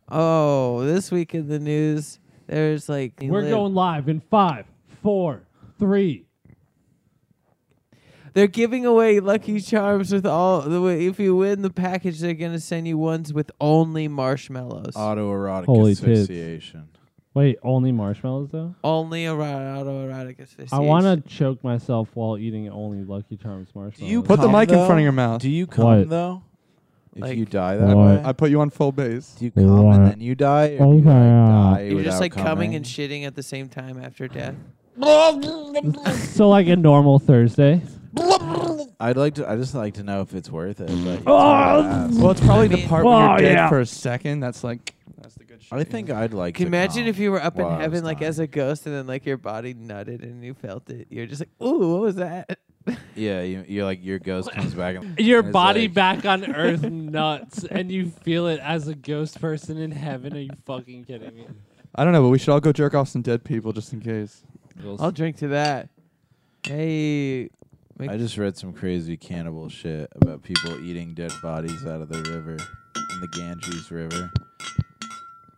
Oh, 0.09 0.83
this 0.83 1.11
week 1.11 1.35
in 1.35 1.47
the 1.47 1.59
news, 1.59 2.17
there's 2.47 2.89
like 2.89 3.13
We're 3.21 3.43
li- 3.43 3.49
going 3.51 3.75
live 3.75 4.09
in 4.09 4.19
five, 4.19 4.65
four, 5.03 5.43
three. 5.77 6.25
They're 8.33 8.47
giving 8.47 8.85
away 8.85 9.19
Lucky 9.19 9.59
Charms 9.59 10.13
with 10.13 10.25
all 10.25 10.61
the 10.61 10.81
way. 10.81 11.05
If 11.05 11.19
you 11.19 11.35
win 11.35 11.61
the 11.61 11.69
package, 11.69 12.19
they're 12.19 12.33
gonna 12.33 12.59
send 12.59 12.87
you 12.87 12.97
ones 12.97 13.33
with 13.33 13.51
only 13.59 14.07
marshmallows. 14.07 14.93
Autoerotic 14.95 15.65
Holy 15.65 15.95
tits. 15.95 16.01
asphyxiation. 16.03 16.87
Wait, 17.33 17.57
only 17.63 17.91
marshmallows 17.91 18.49
though? 18.51 18.75
only 18.83 19.25
a 19.25 19.31
autoerotic 19.33 20.39
asphyxiation. 20.39 20.69
I 20.77 20.79
want 20.79 21.03
to 21.05 21.29
choke 21.29 21.63
myself 21.63 22.09
while 22.13 22.37
eating 22.37 22.69
only 22.69 23.03
Lucky 23.03 23.37
Charms 23.37 23.69
marshmallows. 23.75 23.99
Do 23.99 24.05
you 24.05 24.21
Put 24.23 24.37
the 24.39 24.47
come, 24.47 24.51
mic 24.53 24.69
in 24.69 24.75
though? 24.75 24.85
front 24.85 24.99
of 24.99 25.03
your 25.03 25.11
mouth. 25.13 25.41
Do 25.41 25.49
you 25.49 25.67
come 25.67 25.85
What? 25.85 26.09
though? 26.09 26.43
If 27.15 27.21
Like- 27.23 27.37
you 27.37 27.45
die 27.45 27.75
that 27.75 27.95
What? 27.95 28.05
way, 28.05 28.21
I 28.23 28.31
put 28.31 28.49
you 28.49 28.61
on 28.61 28.69
full 28.69 28.93
base. 28.93 29.35
do 29.37 29.43
you 29.45 29.51
come 29.51 29.85
What? 29.85 29.95
and 29.97 30.07
then 30.11 30.21
you 30.21 30.35
die, 30.35 30.77
or 30.79 30.85
do 30.91 30.93
you 30.93 30.99
Okay, 31.01 31.09
like, 31.09 31.15
uh, 31.15 31.75
die 31.75 31.81
You're 31.83 31.91
just 32.03 32.05
without 32.05 32.19
like 32.21 32.31
coming 32.31 32.45
coming 32.45 32.75
and 32.75 32.85
shitting 32.85 33.25
at 33.27 33.35
the 33.35 33.43
same 33.43 33.67
time 33.67 33.99
after 34.01 34.27
death. 34.29 34.55
so 36.35 36.49
like 36.49 36.67
a 36.67 36.75
normal 36.75 37.19
Thursday? 37.19 37.81
I'd 38.99 39.17
like 39.17 39.35
to. 39.35 39.49
I 39.49 39.55
just 39.55 39.73
like 39.73 39.93
to 39.95 40.03
know 40.03 40.21
if 40.21 40.33
it's 40.33 40.49
worth 40.49 40.79
it. 40.81 40.87
But 40.87 41.23
Oh! 41.31 41.37
hard 41.37 41.83
to 41.85 41.89
ask. 41.89 42.19
Well, 42.21 42.31
it's 42.31 42.41
probably 42.41 42.65
I 42.65 42.67
the 42.69 42.77
mean- 42.77 42.87
part 42.89 43.05
when 43.05 43.13
Oh, 43.13 43.29
you're 43.31 43.37
dead 43.39 43.53
yeah. 43.53 43.69
for 43.69 43.79
a 43.79 43.85
second. 43.85 44.39
That's 44.41 44.63
like 44.63 44.95
that's 45.21 45.35
the 45.35 45.43
good 45.45 45.61
shit. 45.61 45.71
I 45.73 45.77
you 45.79 45.83
think 45.83 46.09
know? 46.09 46.15
I'd 46.17 46.33
like. 46.33 46.55
Can 46.55 46.65
you 46.67 46.71
to 46.71 46.77
imagine 46.77 47.07
if 47.07 47.17
you 47.19 47.31
were 47.31 47.41
up 47.41 47.57
in 47.57 47.63
while 47.63 47.71
I 47.73 47.77
was 47.77 47.81
heaven, 47.83 48.03
like 48.03 48.19
dying. 48.19 48.29
as 48.29 48.39
a 48.39 48.47
ghost, 48.47 48.85
and 48.85 48.95
then 48.95 49.07
like 49.07 49.25
your 49.25 49.37
body 49.37 49.73
nutted 49.73 50.23
and 50.23 50.43
you 50.43 50.53
felt 50.53 50.89
it? 50.89 51.07
You're 51.09 51.25
just 51.25 51.41
like, 51.41 51.49
ooh, 51.67 51.93
what 51.93 52.01
was 52.01 52.15
that? 52.15 52.57
Yeah, 53.15 53.43
you, 53.43 53.63
you're 53.67 53.85
like 53.85 54.03
your 54.03 54.17
ghost 54.17 54.51
comes 54.51 54.73
back. 54.73 54.95
And 54.95 55.17
Your 55.19 55.41
it's 55.41 55.51
body 55.51 55.81
like- 55.81 55.93
back 55.93 56.25
on 56.25 56.43
Earth 56.55 56.81
nuts, 56.81 57.63
and 57.63 57.91
you 57.91 58.07
feel 58.09 58.47
it 58.47 58.59
as 58.59 58.87
a 58.87 58.95
ghost 58.95 59.39
person 59.39 59.77
in 59.77 59.91
heaven. 59.91 60.33
Are 60.35 60.39
you 60.39 60.49
fucking 60.65 61.05
kidding 61.05 61.35
me? 61.35 61.45
I 61.93 62.03
don't 62.03 62.11
know, 62.11 62.23
but 62.23 62.29
we 62.29 62.39
should 62.39 62.49
all 62.49 62.59
go 62.59 62.71
jerk 62.71 62.95
off 62.95 63.07
some 63.09 63.21
dead 63.21 63.43
people 63.43 63.71
just 63.71 63.93
in 63.93 64.01
case. 64.01 64.41
I'll 64.99 65.11
drink 65.11 65.37
to 65.37 65.49
that. 65.49 65.89
Hey, 66.63 67.49
make- 68.01 68.09
I 68.11 68.17
just 68.17 68.37
read 68.37 68.57
some 68.57 68.73
crazy 68.73 69.15
cannibal 69.17 69.69
shit 69.69 70.11
about 70.15 70.41
people 70.43 70.77
eating 70.83 71.13
dead 71.13 71.31
bodies 71.41 71.85
out 71.85 72.01
of 72.01 72.09
the 72.09 72.21
river, 72.31 72.53
in 72.95 73.21
the 73.21 73.27
Ganges 73.37 73.91
River, 73.91 74.31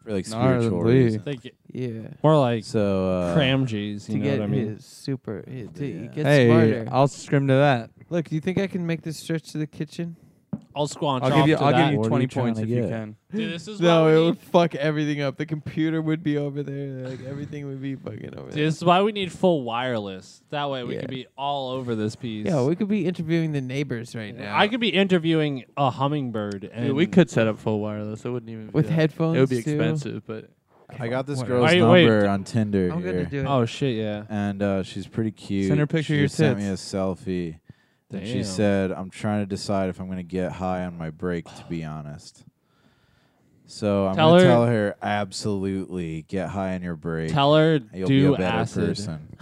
for 0.04 0.12
like 0.12 0.26
spiritual 0.26 0.78
Gnarly. 0.80 1.04
reasons. 1.04 1.24
Think 1.24 1.46
it- 1.46 1.56
yeah. 1.72 2.10
more 2.24 2.38
like 2.38 2.64
So 2.66 3.10
uh, 3.10 3.34
cram 3.34 3.66
G's. 3.66 4.08
You 4.10 4.16
to 4.16 4.20
know 4.20 4.30
get 4.32 4.40
what 4.40 4.44
I 4.44 4.48
mean? 4.48 4.68
his 4.76 4.86
super, 4.86 5.44
he- 5.50 5.68
to 5.68 5.86
Yeah. 5.88 6.06
get 6.08 6.26
hey, 6.26 6.48
smarter. 6.48 6.88
I'll 6.92 7.08
scrim 7.08 7.48
to 7.48 7.54
that. 7.56 7.90
Look, 8.10 8.30
do 8.30 8.36
you 8.36 8.42
think 8.42 8.58
I 8.60 8.68
can 8.68 8.86
make 8.86 9.02
this 9.02 9.18
stretch 9.18 9.52
to 9.54 9.58
the 9.58 9.68
kitchen? 9.68 10.16
I'll 10.75 10.88
squanch 10.88 11.22
I'll 11.24 11.30
give 11.39 11.48
you. 11.48 11.56
I'll 11.56 11.72
that. 11.72 11.86
give 11.86 11.94
you 11.94 12.00
What 12.00 12.06
are 12.08 12.10
20 12.10 12.24
you 12.24 12.27
trying 12.27 12.46
points 12.46 12.60
to 12.60 12.63
if 12.63 12.70
you 12.70 12.82
get? 12.82 12.89
can. 12.89 13.15
Dude, 13.34 13.53
this 13.53 13.68
is 13.68 13.80
No, 13.82 14.03
why 14.06 14.12
it 14.12 14.15
we 14.20 14.25
would 14.25 14.39
fuck 14.39 14.75
everything 14.75 15.22
up. 15.22 15.38
The 15.38 15.46
computer 15.46 16.01
would 16.01 16.24
be 16.24 16.38
over 16.38 16.63
there. 16.63 17.08
Like 17.10 17.24
everything 17.25 17.68
would 17.68 17.82
be 17.82 17.96
fucking 17.96 18.36
over 18.38 18.50
there. 18.51 18.65
this 18.65 18.77
is 18.77 18.84
why 18.84 19.01
we 19.01 19.12
need 19.12 19.32
full 19.32 19.63
wireless. 19.63 20.42
That 20.50 20.70
way 20.70 20.84
we 20.84 20.96
Yeah. 20.96 21.01
can 21.01 21.10
be 21.10 21.27
all 21.38 21.72
over 21.72 21.96
this 21.96 22.15
piece. 22.15 22.46
Yeah, 22.46 22.63
we 22.63 22.75
could 22.75 22.88
be 22.88 23.06
interviewing 23.06 23.51
the 23.51 23.62
neighbors 23.62 24.15
right 24.15 24.36
now. 24.38 24.58
I 24.58 24.68
could 24.68 24.80
be 24.80 24.89
interviewing 24.89 25.65
a 25.77 25.89
hummingbird. 25.92 26.70
And 26.74 26.88
Dude, 26.88 26.96
we 26.96 27.06
could 27.08 27.30
set 27.30 27.48
up 27.48 27.58
full 27.60 27.80
wireless. 27.80 28.25
It 28.25 28.30
wouldn't 28.30 28.50
even 28.50 28.68
be 28.68 28.72
with 28.74 28.88
that- 28.88 28.94
headphones. 28.94 29.38
It 29.38 29.39
would 29.42 29.50
be 29.50 29.62
too. 29.63 29.72
expensive, 29.72 30.24
but 30.25 30.50
I 31.00 31.08
got 31.08 31.25
this 31.25 31.39
What- 31.39 31.48
girl's 31.48 31.72
Are 31.72 31.75
you- 31.75 31.88
wait. 31.88 32.05
number 32.05 32.27
on 32.27 32.44
Tinder 32.44 32.90
I'm 32.92 33.01
here, 33.01 33.14
gonna 33.14 33.25
do 33.25 33.40
it. 33.40 33.46
Oh 33.48 33.66
shit! 33.66 33.96
Yeah. 33.98 34.24
and 34.29 34.62
uh, 34.62 34.83
she's 34.83 35.07
pretty 35.07 35.31
cute. 35.31 35.68
Send 35.68 35.79
her 35.79 35.86
a 35.86 35.88
picture 35.88 36.03
she 36.03 36.14
of 36.14 36.20
your 36.20 36.25
just 36.27 36.38
sent 36.38 36.59
me 36.59 36.68
a 36.68 36.74
selfie. 36.74 37.55
And 38.14 38.28
she 38.28 38.36
Damn. 38.36 38.44
said, 38.44 38.92
"I'm 38.92 39.10
trying 39.10 39.42
to 39.42 39.46
decide 39.46 39.90
if 39.90 40.00
I'm 40.00 40.06
going 40.08 40.18
to 40.18 40.24
get 40.24 40.52
high 40.54 40.86
on 40.86 40.98
my 40.98 41.10
break. 41.10 41.46
To 41.46 41.66
be 41.70 41.84
honest." 41.84 42.44
So 43.66 44.08
I'm 44.08 44.16
Tell 44.16 44.32
going 44.32 44.42
to 44.42 44.46
her- 44.48 44.52
tell 44.52 44.66
her 44.68 44.96
absolutely 45.02 46.24
get 46.28 46.50
high 46.50 46.76
on 46.76 46.84
your 46.84 46.96
break. 46.96 47.32
Tell 47.32 47.56
her 47.56 47.80
You'll 47.94 48.08
do 48.08 48.30
be 48.30 48.34
a 48.36 48.38
better 48.38 48.58
acid. 48.58 48.88
person. 48.90 49.38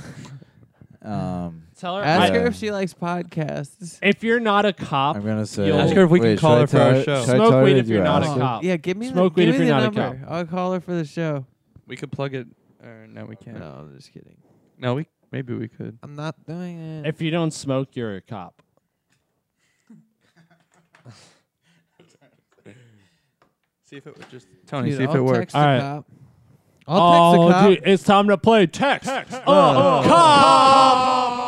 um, 1.02 1.64
Tell 1.78 1.98
her 1.98 2.04
Ask 2.04 2.32
I- 2.32 2.40
her 2.40 2.48
if 2.48 2.56
she 2.56 2.72
likes 2.72 2.94
podcasts. 2.94 3.98
if 4.04 4.24
you're 4.24 4.40
not 4.40 4.66
a 4.66 4.74
cop. 4.74 5.16
I'm 5.16 5.24
gonna 5.26 5.46
say. 5.48 5.66
You'll- 5.68 5.80
Ask 5.80 5.96
her 5.96 6.04
if 6.04 6.12
we 6.12 6.20
can 6.20 6.30
Wait, 6.30 6.40
call 6.40 6.52
should 6.52 6.58
I 6.58 6.62
her 6.62 6.68
for 6.68 6.78
tell 6.78 6.88
our 6.88 6.96
show. 6.96 7.26
should 7.26 7.34
I 7.34 7.38
Smoke 7.38 7.50
tell 7.50 7.60
her 7.60 7.64
weed 7.64 7.74
or 7.74 7.78
if 7.78 7.88
do 7.88 7.94
you're 7.94 8.04
not 8.04 8.24
a 8.24 8.26
ask 8.28 8.38
cop. 8.40 8.64
Yeah, 8.64 8.78
give 8.78 8.98
me 8.98 9.10
Smoke 9.10 9.34
the, 9.36 9.40
weed 9.42 9.46
give 9.48 9.56
if 9.56 9.62
me 9.62 9.68
you're 9.68 9.76
the 9.82 9.82
not 9.90 9.98
a 9.98 10.00
number. 10.02 10.20
cop. 10.26 10.32
I'll 10.32 10.46
call 10.46 10.74
her 10.74 10.80
for 10.80 10.94
the 10.94 11.06
show. 11.06 11.46
we 11.88 11.96
could 11.98 12.12
plug 12.12 12.36
it. 12.36 12.48
Or 12.84 13.08
no, 13.08 13.26
we 13.26 13.36
can't. 13.36 13.60
No, 13.60 13.66
I'm 13.90 13.96
just 13.96 14.14
kidding. 14.14 14.38
No, 14.78 14.96
we 14.96 15.08
maybe 15.32 15.54
we 15.54 15.68
could. 15.68 15.98
I'm 16.04 16.16
not 16.16 16.46
doing 16.46 16.80
it. 16.80 17.08
If 17.08 17.22
you 17.22 17.32
don't 17.32 17.52
smoke, 17.52 17.96
you're 17.96 18.16
a 18.16 18.22
cop. 18.22 18.62
See 23.84 23.98
if 23.98 24.08
it 24.08 24.18
would 24.18 24.30
just 24.30 24.48
Tony. 24.68 24.90
Dude, 24.90 25.00
see 25.00 25.04
if 25.04 25.10
I'll 25.10 25.18
it 25.18 25.22
works. 25.24 25.38
Text 25.54 25.56
All 25.56 25.62
the 25.64 25.68
right. 25.68 25.80
cop. 25.80 26.06
I'll 26.88 27.02
oh, 27.02 27.12
text 27.12 27.40
oh, 27.40 27.48
the 27.48 27.54
cop. 27.54 27.70
dude, 27.70 27.82
it's 27.86 28.04
time 28.04 28.28
to 28.30 28.38
play 28.38 28.66
text. 28.68 29.10
Uh, 29.10 29.24
uh, 29.30 29.42
oh, 29.48 30.00
Oh. 30.00 30.04
cop. 30.08 31.42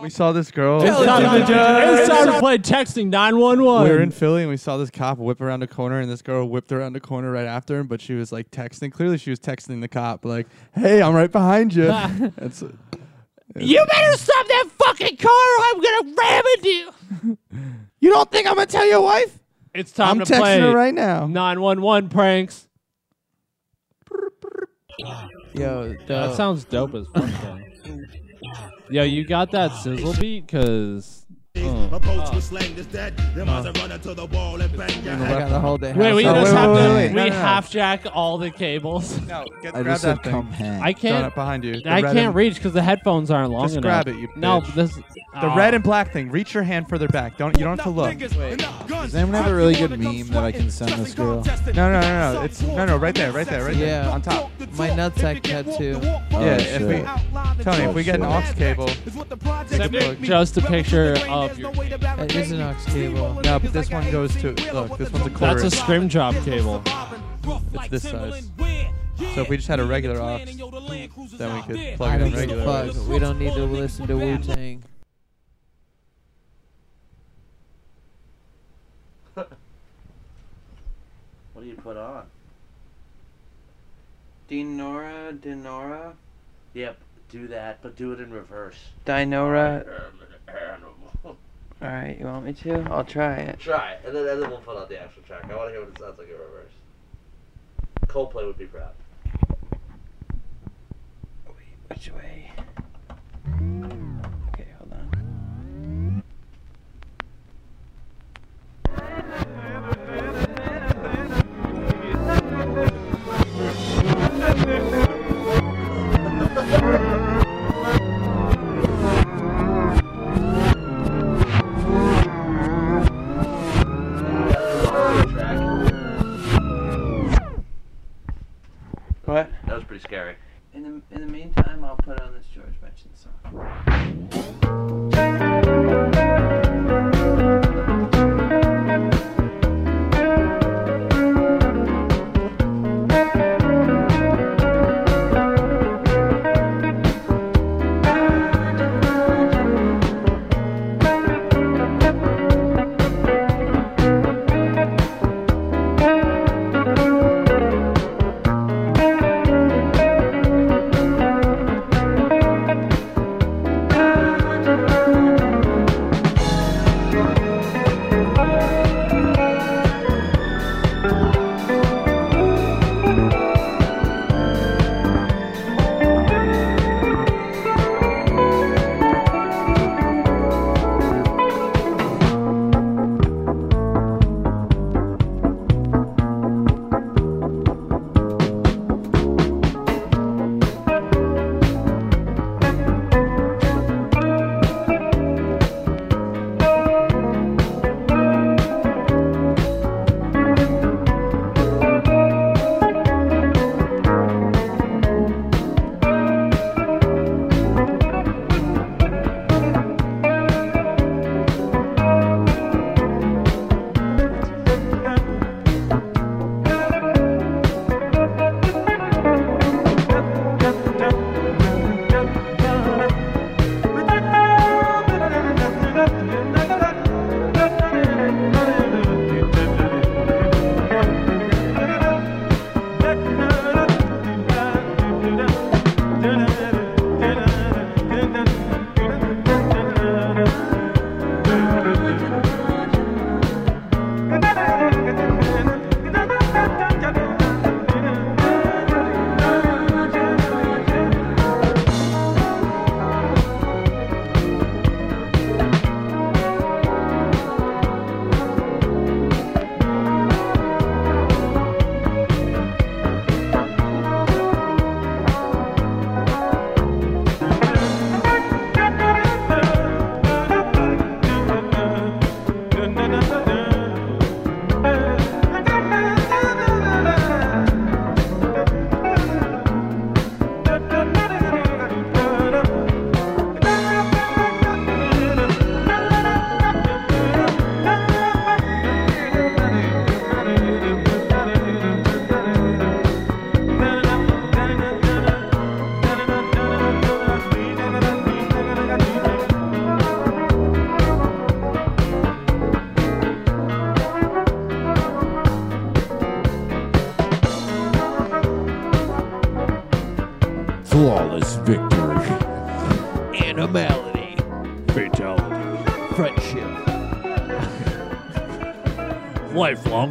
we 0.00 0.10
saw 0.10 0.32
this 0.32 0.50
girl. 0.50 0.82
It's 0.82 0.96
time, 1.04 1.22
to 1.22 2.00
it's 2.00 2.08
time 2.08 2.26
to 2.32 2.38
play 2.38 2.58
texting 2.58 3.08
911. 3.08 3.88
we 3.88 3.94
were 3.94 4.02
in 4.02 4.10
Philly 4.10 4.42
and 4.42 4.50
we 4.50 4.56
saw 4.56 4.76
this 4.76 4.88
cop 4.90 5.18
whip 5.18 5.40
around 5.40 5.62
a 5.62 5.66
corner, 5.66 6.00
and 6.00 6.10
this 6.10 6.22
girl 6.22 6.48
whipped 6.48 6.72
around 6.72 6.94
the 6.94 7.00
corner 7.00 7.30
right 7.32 7.44
after 7.46 7.78
him. 7.78 7.86
But 7.86 8.00
she 8.00 8.14
was 8.14 8.32
like 8.32 8.50
texting. 8.50 8.90
Clearly, 8.92 9.18
she 9.18 9.30
was 9.30 9.40
texting 9.40 9.80
the 9.80 9.88
cop, 9.88 10.24
like, 10.24 10.46
"Hey, 10.74 11.02
I'm 11.02 11.14
right 11.14 11.30
behind 11.30 11.74
you." 11.74 11.84
That's, 12.36 12.62
you 13.58 13.84
better 13.92 14.16
stop 14.16 14.46
that 14.46 14.64
fucking 14.78 15.16
car 15.16 15.30
or 15.30 15.64
I'm 15.64 15.80
to 15.80 16.14
ram 16.18 16.42
into 16.56 16.68
you. 16.68 17.38
you 18.00 18.10
don't 18.10 18.30
think 18.30 18.46
I'm 18.46 18.54
gonna 18.54 18.66
tell 18.66 18.86
your 18.86 19.02
wife? 19.02 19.38
It's 19.74 19.92
time 19.92 20.18
I'm 20.20 20.24
to 20.26 20.32
texting 20.32 20.38
play 20.38 20.60
her 20.60 20.74
right 20.74 20.94
now. 20.94 21.26
911 21.26 22.08
pranks. 22.10 22.66
Yo, 25.54 25.94
That 26.06 26.34
sounds 26.36 26.64
dope 26.64 26.94
as 26.94 27.06
fuck. 27.14 27.24
though. 27.42 27.58
Yo, 28.90 29.02
you 29.04 29.24
got 29.24 29.50
that 29.52 29.72
sizzle 29.76 30.14
beat? 30.20 30.48
Cause. 30.48 31.19
Uh, 31.56 31.60
hmm. 31.60 31.94
ah. 31.94 31.96
I 31.96 31.98
ah. 35.34 35.38
got 35.38 35.48
to 35.48 35.58
hold 35.60 35.82
it. 35.84 35.96
Wait, 35.96 36.12
we 36.14 36.26
Oh, 36.26 36.34
just 36.34 36.52
wait, 36.52 36.58
have 36.58 36.70
wait, 36.70 36.82
to 36.82 36.88
wait, 36.88 36.94
wait. 36.94 37.08
we 37.08 37.14
No, 37.14 37.24
no, 37.24 37.30
no. 37.30 37.34
half 37.36 37.70
jack 37.70 38.06
all 38.14 38.38
the 38.38 38.50
cables. 38.50 39.20
No, 39.26 39.44
get, 39.62 39.74
I 39.74 39.82
grab 39.82 39.94
just 39.94 40.02
said 40.02 40.16
that 40.16 40.24
thing. 40.24 40.32
come 40.32 40.50
hang. 40.50 40.80
I 40.82 40.92
can't. 40.92 41.24
Donut 41.24 41.34
behind 41.34 41.64
you. 41.64 41.80
The 41.80 41.88
I 41.90 42.00
red 42.00 42.14
can't 42.14 42.18
and- 42.18 42.34
reach 42.34 42.54
because 42.54 42.72
the 42.72 42.82
headphones 42.82 43.30
aren't 43.30 43.50
long 43.50 43.64
Just 43.64 43.76
enough. 43.76 44.04
grab 44.04 44.08
it, 44.08 44.20
you 44.20 44.28
No, 44.36 44.60
bitch. 44.60 44.74
this. 44.74 44.94
The 44.94 45.02
ah. 45.34 45.56
red 45.56 45.74
and 45.74 45.84
black 45.84 46.12
thing. 46.12 46.30
Reach 46.30 46.54
your 46.54 46.62
hand 46.64 46.88
further 46.88 47.08
back. 47.08 47.36
Don't 47.36 47.56
you 47.56 47.64
don't 47.64 47.78
have 47.78 47.84
to 47.84 47.90
look. 47.90 48.16
Does 48.18 49.14
anyone 49.14 49.34
have 49.34 49.50
a 49.50 49.54
really 49.54 49.74
good 49.74 49.98
meme 49.98 50.28
that 50.28 50.44
I 50.44 50.52
can 50.52 50.70
send 50.70 50.92
this 50.92 51.14
girl? 51.14 51.44
No, 51.66 51.90
no, 51.90 52.00
no, 52.00 52.32
no. 52.34 52.42
It's 52.42 52.62
no, 52.62 52.84
no. 52.84 52.96
Right 52.96 53.14
there, 53.14 53.32
right 53.32 53.46
there, 53.46 53.64
right 53.64 53.76
there. 53.76 54.02
Yeah. 54.02 54.10
On 54.10 54.20
top. 54.22 54.50
My 54.72 54.88
nutsack 54.90 55.42
tattoo. 55.42 56.00
Oh, 56.02 56.20
yeah. 56.32 56.56
If 56.58 56.82
we, 56.82 57.64
Tony, 57.64 57.84
if 57.84 57.94
we 57.94 58.04
get 58.04 58.16
an 58.16 58.24
aux 58.24 58.42
cable. 58.54 58.88
Send 59.66 59.92
me 59.92 60.16
just 60.20 60.56
a 60.56 60.62
picture 60.62 61.16
of 61.28 61.58
your. 61.58 61.72
That 61.72 62.34
is 62.34 62.52
an 62.52 62.60
aux 62.60 62.76
cable. 62.86 63.34
No, 63.42 63.58
but 63.58 63.72
this 63.72 63.90
one 63.90 64.10
goes 64.10 64.34
to 64.36 64.52
look. 64.72 64.96
This 64.96 65.10
one's 65.10 65.26
a 65.26 65.30
quarter. 65.30 65.60
That's 65.60 65.62
a 65.62 65.66
inch. 65.66 65.74
scrim 65.74 66.08
job 66.08 66.34
cable. 66.44 66.82
It's 67.74 67.88
this 67.88 68.02
size. 68.10 68.50
So 69.34 69.42
if 69.42 69.48
we 69.48 69.56
just 69.56 69.68
had 69.68 69.80
a 69.80 69.84
regular 69.84 70.20
aux, 70.20 70.38
then 71.36 71.54
we 71.54 71.62
could 71.62 71.96
plug 71.96 72.20
it 72.20 72.24
in 72.24 72.30
don't 72.30 72.30
give 72.30 72.34
a 72.34 72.36
regular. 72.36 72.64
fuck. 72.92 73.08
We 73.08 73.18
don't 73.18 73.38
need 73.38 73.54
to 73.54 73.64
listen 73.64 74.06
to 74.06 74.16
Wu 74.16 74.38
Tang. 74.38 74.82
What 81.52 81.64
do 81.64 81.68
you 81.68 81.76
put 81.76 81.98
on? 81.98 82.24
Dinora, 84.50 85.38
Dinora, 85.38 86.14
Yep, 86.74 86.98
do 87.28 87.46
that, 87.48 87.78
but 87.82 87.94
do 87.94 88.12
it 88.12 88.20
in 88.20 88.32
reverse. 88.32 88.76
Dinora. 89.06 89.86
Alright, 91.82 92.18
you 92.18 92.26
want 92.26 92.44
me 92.44 92.52
to? 92.52 92.80
I'll 92.90 93.04
try 93.04 93.36
it. 93.36 93.60
Try 93.60 93.92
it, 93.92 94.00
and 94.04 94.14
then, 94.14 94.26
and 94.26 94.42
then 94.42 94.50
we'll 94.50 94.58
put 94.58 94.76
on 94.76 94.88
the 94.88 95.00
actual 95.00 95.22
track. 95.22 95.44
I 95.48 95.56
want 95.56 95.68
to 95.68 95.72
hear 95.72 95.80
what 95.80 95.90
it 95.90 95.98
sounds 95.98 96.18
like 96.18 96.28
in 96.28 96.34
reverse. 96.34 96.72
Coldplay 98.06 98.44
would 98.44 98.58
be 98.58 98.66
proud. 98.66 98.92
Which 101.88 102.12
way? 102.12 102.50
Okay, 103.48 104.09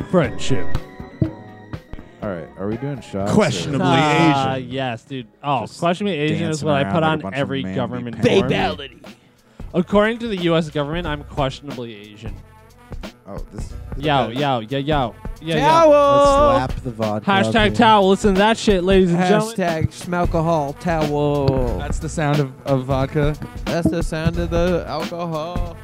friendship. 0.10 0.66
All 2.22 2.28
right, 2.30 2.48
are 2.58 2.68
we 2.68 2.76
doing 2.78 3.00
shots? 3.02 3.32
or- 3.32 3.34
Questionably 3.36 3.86
Ah, 3.88 4.56
Asian. 4.56 4.70
yes, 4.70 5.04
dude. 5.04 5.28
Oh, 5.44 5.62
Just 5.62 5.80
questionably 5.80 6.18
Asian 6.18 6.36
is 6.50 6.58
dancing 6.62 6.68
what 6.68 6.76
I 6.76 6.82
around 6.82 6.92
put 6.94 7.02
like 7.02 7.04
a 7.04 7.12
on 7.14 7.20
bunch 7.22 7.34
of 7.36 7.40
every 7.40 7.64
manly 7.64 7.76
government 7.76 8.16
pants. 8.18 8.30
form. 8.30 8.42
Fatality. 8.50 9.02
According 9.74 10.18
to 10.20 10.28
the 10.28 10.38
U.S. 10.44 10.70
government, 10.70 11.08
I'm 11.08 11.24
questionably 11.26 11.96
Asian. 11.96 12.36
Oh, 13.28 13.38
this. 13.54 13.72
Yo, 13.98 14.30
yo, 14.30 14.60
yo, 14.60 14.78
yo. 14.80 15.16
Yeah, 15.42 15.56
yeah. 15.56 15.68
Towel. 15.70 15.90
Let's 16.58 16.74
slap 16.74 16.84
the 16.84 16.92
vodka. 16.92 17.32
up 17.32 17.46
Hashtag 17.46 17.66
here. 17.68 17.76
towel. 17.76 18.10
Listen 18.10 18.34
to 18.34 18.40
that 18.40 18.58
shit, 18.58 18.84
ladies 18.84 19.12
and 19.14 19.20
gentlemen. 19.20 19.56
Hashtag 19.56 19.88
smalcohol 19.92 20.78
towel. 20.80 21.78
That's 21.78 22.00
the 22.00 22.10
sound 22.10 22.40
of, 22.40 22.52
of 22.66 22.86
vodka. 22.86 23.36
That's 23.66 23.90
the 23.90 24.02
sound 24.04 24.38
of 24.40 24.50
the 24.50 24.84
alcohol. 24.88 25.78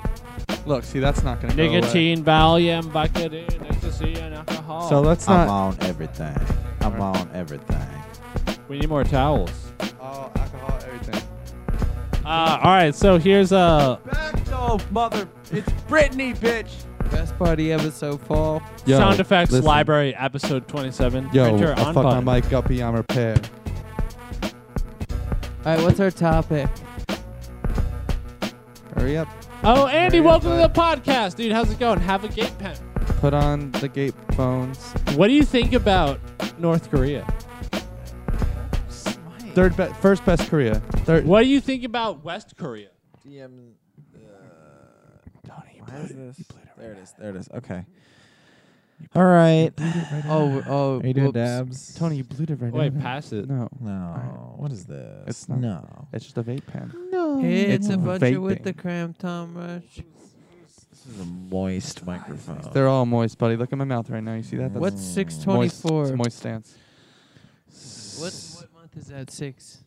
Look, 0.66 0.84
see, 0.84 1.00
that's 1.00 1.22
not 1.24 1.40
gonna 1.40 1.54
go 1.56 1.64
away. 1.64 1.80
Nicotine, 1.80 2.24
Valium, 2.26 2.84
Vicodin, 2.92 3.75
ecstasy, 3.96 4.22
and 4.22 4.36
alcohol. 4.36 4.90
So 4.90 5.02
let's 5.02 5.28
not. 5.28 5.42
I'm 5.42 5.48
not. 5.48 5.82
on 5.82 5.88
everything. 5.88 6.38
I'm 6.82 7.02
on 7.02 7.30
everything. 7.34 7.88
we 8.68 8.80
need 8.80 8.90
more 8.90 9.04
towels. 9.04 9.52
Oh, 10.02 10.32
alcohol, 10.36 10.80
everything. 10.86 11.22
Uh, 12.26 12.60
all 12.64 12.72
right. 12.72 12.94
So 12.96 13.18
here's 13.18 13.52
a. 13.52 14.00
Back 14.06 14.52
off, 14.52 14.90
mother. 14.92 15.28
It's 15.52 15.70
Brittany, 15.84 16.34
bitch. 16.34 16.72
Best 17.12 17.38
party 17.38 17.72
ever 17.72 17.92
so 17.92 18.18
far. 18.18 18.62
Yo, 18.86 18.98
sound 18.98 19.20
effects 19.20 19.52
listen. 19.52 19.66
library 19.66 20.16
episode 20.16 20.68
27. 20.68 21.30
Yo, 21.32 21.50
Printer 21.50 21.74
I'll 21.78 21.86
on 21.86 21.94
fuck 21.94 22.04
button. 22.04 22.26
my 22.26 22.42
mic 22.42 22.52
up. 22.52 22.70
I'm 22.70 22.96
repaired. 22.96 23.48
All 24.44 24.52
right, 25.66 25.82
what's 25.82 26.00
our 26.00 26.12
topic? 26.12 26.70
Hurry 28.96 29.18
up. 29.18 29.28
Oh, 29.64 29.88
Andy, 29.88 30.18
Hurry 30.18 30.28
up, 30.28 30.44
welcome 30.44 30.50
to 30.52 30.58
the 30.58 30.70
podcast, 30.70 31.36
dude. 31.36 31.52
How's 31.52 31.72
it 31.72 31.80
going? 31.80 32.00
Have 32.00 32.24
a 32.24 32.28
gate 32.28 32.58
pen. 32.58 32.78
Put 33.20 33.34
on 33.34 33.72
the 33.72 33.88
gate 33.88 34.14
phones. 34.34 34.92
What 35.16 35.28
do 35.28 35.34
you 35.34 35.44
think 35.44 35.74
about 35.74 36.20
North 36.60 36.90
Korea? 36.92 37.26
Third, 39.54 39.76
be- 39.78 39.86
first 40.02 40.26
best 40.26 40.50
Korea. 40.50 40.76
Third. 41.06 41.26
What 41.26 41.44
do 41.44 41.48
you 41.48 41.62
think 41.62 41.84
about 41.84 42.24
West 42.24 42.56
Korea? 42.58 42.90
DM. 43.26 43.72
Uh, 44.16 45.50
why 45.88 45.98
is 46.00 46.10
this? 46.10 46.48
There 46.78 46.92
it 46.92 46.98
is. 47.00 47.14
There 47.18 47.30
it 47.30 47.36
is. 47.38 47.50
Okay. 47.56 47.86
All 49.16 49.26
right. 49.26 49.72
Oh, 50.28 50.64
oh. 50.68 51.00
Are 51.00 51.08
you 51.08 51.14
doing 51.14 51.26
whoops. 51.28 51.34
dabs? 51.36 51.96
Tony, 51.96 52.18
you 52.18 52.24
blew 52.24 52.44
it 52.44 52.62
right 52.62 52.74
now. 52.74 52.80
Wait, 52.80 52.94
now. 52.94 53.02
pass 53.02 53.32
it. 53.32 53.48
No, 53.48 53.70
No. 53.80 54.56
What 54.58 54.72
is 54.72 54.86
this? 54.86 55.24
It's 55.28 55.50
not. 55.50 55.60
No. 55.60 56.08
it's 56.14 56.26
just 56.26 56.38
a 56.38 56.44
vape 56.44 56.66
pen. 56.68 56.92
No. 57.12 57.42
It's, 57.44 57.86
It's 57.88 57.90
a 57.94 57.98
bunch 57.98 58.24
of 58.24 58.42
with 58.42 58.60
vaping. 58.60 58.64
the 58.64 58.74
cram 58.74 59.14
Tom 59.14 59.56
Rush. 59.58 60.02
This 60.96 61.14
is 61.14 61.20
a 61.20 61.26
moist 61.26 62.06
microphone. 62.06 62.70
They're 62.72 62.88
all 62.88 63.06
moist, 63.06 63.38
buddy. 63.38 63.58
Look 63.58 63.74
at 63.74 63.78
my 63.78 63.84
mouth 63.84 64.10
right 64.10 64.24
now. 64.24 64.36
You 64.36 64.44
see 64.44 64.56
that? 64.56 64.72
That's 64.74 64.80
What's 64.82 65.04
six 65.04 65.46
moist. 65.46 65.74
It's 65.74 65.82
four? 65.82 66.08
moist 66.16 66.38
stance. 66.38 66.78
What 68.18 68.34
what 68.72 68.82
month 68.82 68.98
is 68.98 69.08
that? 69.08 69.30
Six. 69.30 69.84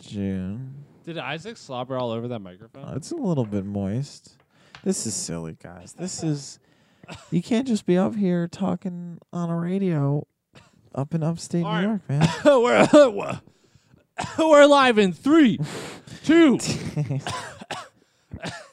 June. 0.00 0.74
Did 1.04 1.18
Isaac 1.18 1.56
slobber 1.56 1.96
all 1.96 2.10
over 2.10 2.26
that 2.26 2.40
microphone? 2.40 2.84
Uh, 2.84 2.94
it's 2.96 3.12
a 3.12 3.16
little 3.16 3.44
bit 3.44 3.64
moist. 3.64 4.38
This 4.82 5.06
is 5.06 5.14
silly, 5.14 5.56
guys. 5.62 5.92
This 5.92 6.24
is. 6.24 6.58
You 7.30 7.42
can't 7.42 7.68
just 7.68 7.86
be 7.86 7.96
up 7.96 8.16
here 8.16 8.48
talking 8.48 9.20
on 9.32 9.50
a 9.50 9.56
radio 9.56 10.26
up 10.96 11.14
in 11.14 11.22
upstate 11.22 11.64
All 11.64 11.80
New. 11.80 11.86
York, 11.86 12.08
man. 12.08 12.28
we're 12.44 13.40
we're 14.36 14.66
live 14.66 14.98
in 14.98 15.12
three, 15.12 15.60
two. 16.24 16.58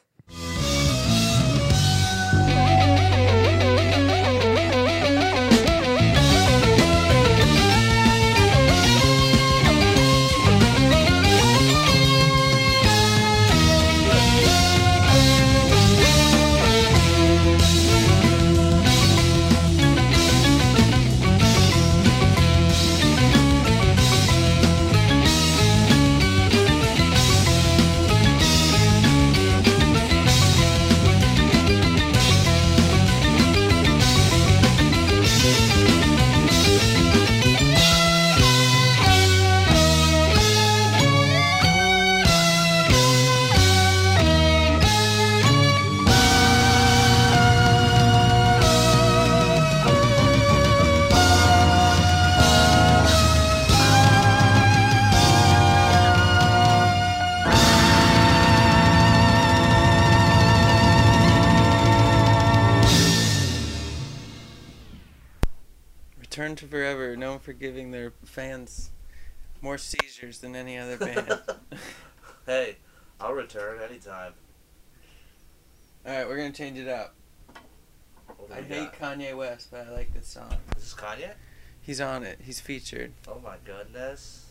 giving 67.60 67.92
their 67.92 68.14
fans 68.26 68.92
more 69.62 69.78
seizures 69.78 70.40
than 70.40 70.56
any 70.56 70.78
other 70.78 70.98
band. 70.98 71.40
Hey, 72.46 72.78
I'll 73.20 73.34
return 73.34 73.80
anytime. 73.82 74.32
Alright, 76.06 76.26
we're 76.30 76.38
gonna 76.38 76.54
change 76.54 76.78
it 76.78 76.88
up. 76.88 77.14
What 78.38 78.54
I 78.54 78.62
we 78.62 78.68
hate 78.68 78.98
got? 78.98 79.20
Kanye 79.20 79.36
West, 79.36 79.68
but 79.70 79.86
I 79.86 79.92
like 79.92 80.14
this 80.14 80.28
song. 80.30 80.54
Is 80.78 80.84
this 80.84 80.94
Kanye? 80.94 81.34
He's 81.82 82.00
on 82.00 82.24
it. 82.24 82.40
He's 82.42 82.62
featured. 82.62 83.12
Oh 83.28 83.42
my 83.44 83.56
goodness. 83.66 84.46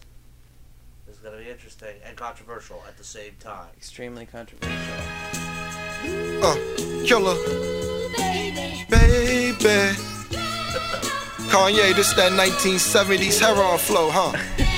This 1.06 1.16
is 1.16 1.22
gonna 1.22 1.38
be 1.38 1.48
interesting 1.48 1.96
and 2.04 2.18
controversial 2.18 2.84
at 2.86 2.98
the 2.98 3.04
same 3.04 3.32
time. 3.40 3.68
Extremely 3.78 4.26
controversial. 4.26 4.76
Uh, 6.42 6.56
killer. 7.06 7.36
Baby. 8.90 9.96
Kanye, 11.56 11.94
this 11.96 12.12
that 12.20 12.32
1970s 12.36 13.40
heroin 13.40 13.78
flow, 13.78 14.10
huh? 14.12 14.36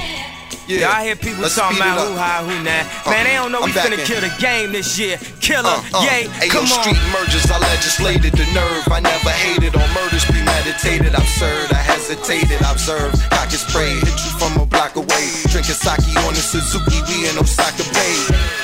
Yeah, 0.68 0.84
Y'all 0.84 1.00
hear 1.00 1.16
people 1.16 1.40
Let's 1.48 1.56
talking 1.56 1.80
about 1.80 1.96
who 1.96 2.12
high, 2.12 2.44
who 2.44 2.52
nah. 2.60 2.84
Uh, 2.84 3.08
Man, 3.08 3.24
they 3.24 3.40
don't 3.40 3.48
know 3.48 3.64
I'm 3.64 3.72
we 3.72 3.72
back 3.72 3.88
in. 3.88 3.96
finna 3.96 4.04
kill 4.04 4.20
the 4.20 4.28
game 4.36 4.68
this 4.68 5.00
year. 5.00 5.16
Killer, 5.40 5.64
Uh, 5.64 5.80
uh, 5.96 6.04
yay, 6.04 6.28
Ayo, 6.44 6.52
come 6.52 6.68
on. 6.68 6.84
street 6.84 7.00
mergers, 7.08 7.48
I 7.48 7.56
legislated 7.56 8.36
the 8.36 8.44
nerve. 8.52 8.84
I 8.92 9.00
never 9.00 9.32
hated 9.32 9.72
on 9.72 9.88
murders 9.96 10.28
premeditated. 10.28 11.16
Absurd, 11.16 11.72
I 11.72 11.80
hesitated, 11.80 12.60
observe. 12.68 13.16
Cock 13.32 13.48
and 13.48 13.64
spray, 13.64 13.96
hit 13.96 14.12
you 14.28 14.32
from 14.36 14.60
a 14.60 14.68
block 14.68 14.92
away. 15.00 15.24
Drinking 15.48 15.72
sake 15.72 16.04
on 16.20 16.36
the 16.36 16.44
Suzuki, 16.44 17.00
we 17.08 17.32
in 17.32 17.40
Osaka 17.40 17.88
Bay. 17.96 18.16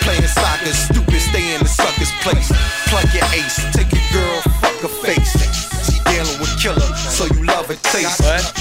Playing 0.04 0.28
soccer, 0.28 0.76
stupid, 0.76 1.24
stay 1.24 1.56
in 1.56 1.64
the 1.64 1.72
sucker's 1.72 2.12
place. 2.20 2.52
Plug 2.92 3.08
your 3.16 3.24
ace, 3.32 3.56
take 3.72 3.88
your 3.88 4.04
girl, 4.12 4.44
fuck 4.60 4.76
her 4.84 4.92
face. 5.00 5.32
She 5.88 5.96
dealing 6.12 6.36
with 6.36 6.52
killer, 6.60 6.84
so 7.08 7.24
you 7.32 7.48
love 7.64 7.76
her 7.76 7.90
taste. 7.90 8.20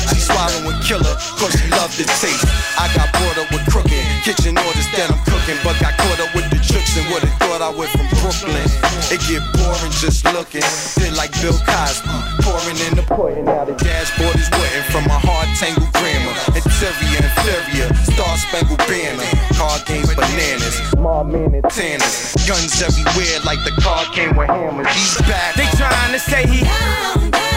She 0.10 0.20
swallowing 0.20 0.80
killer, 0.84 1.16
cause 1.36 1.52
she 1.60 1.68
love 1.72 1.92
the 1.98 2.08
taste. 2.24 2.46
I 2.80 2.88
got 2.96 3.12
bored 3.20 3.38
up 3.38 3.52
with 3.52 3.66
crooked 3.68 3.92
kitchen 4.24 4.56
orders 4.56 4.88
that 4.96 5.12
I'm 5.12 5.20
cooking, 5.28 5.60
but 5.64 5.76
got 5.80 5.98
caught 6.00 6.20
up 6.24 6.32
with 6.36 6.48
the 6.50 6.60
tricks 6.64 6.96
and 6.96 7.06
would've 7.12 7.32
thought 7.44 7.62
I 7.62 7.72
went 7.76 7.92
from 7.92 8.08
Brooklyn. 8.24 8.64
It 9.12 9.20
get 9.28 9.44
boring 9.60 9.92
just 10.00 10.24
looking, 10.32 10.64
then 10.96 11.16
like 11.20 11.36
Bill 11.44 11.56
Cosby, 11.68 12.16
pouring 12.44 12.80
in 12.88 12.96
the 12.96 13.04
pudding. 13.04 13.46
Now 13.46 13.66
the 13.66 13.76
dashboard 13.76 14.36
is 14.40 14.48
wetting 14.56 14.88
from 14.88 15.04
my 15.12 15.20
hard 15.20 15.52
tangled 15.60 15.92
grammar. 16.00 16.36
Interior, 16.56 17.20
inferior, 17.20 17.88
star 18.08 18.34
spangled 18.40 18.84
banner. 18.88 19.28
Card 19.60 19.84
games, 19.84 20.14
bananas, 20.16 20.80
mob 20.96 21.28
man 21.28 21.52
and 21.52 21.68
tanners. 21.68 22.36
Guns 22.48 22.80
everywhere 22.80 23.44
like 23.44 23.60
the 23.68 23.76
car 23.84 24.08
came 24.16 24.36
with 24.36 24.48
hammers. 24.48 24.88
He's 24.96 25.20
back. 25.28 25.56
They 25.60 25.68
trying 25.76 26.14
to 26.16 26.20
say 26.20 26.48
he. 26.48 27.53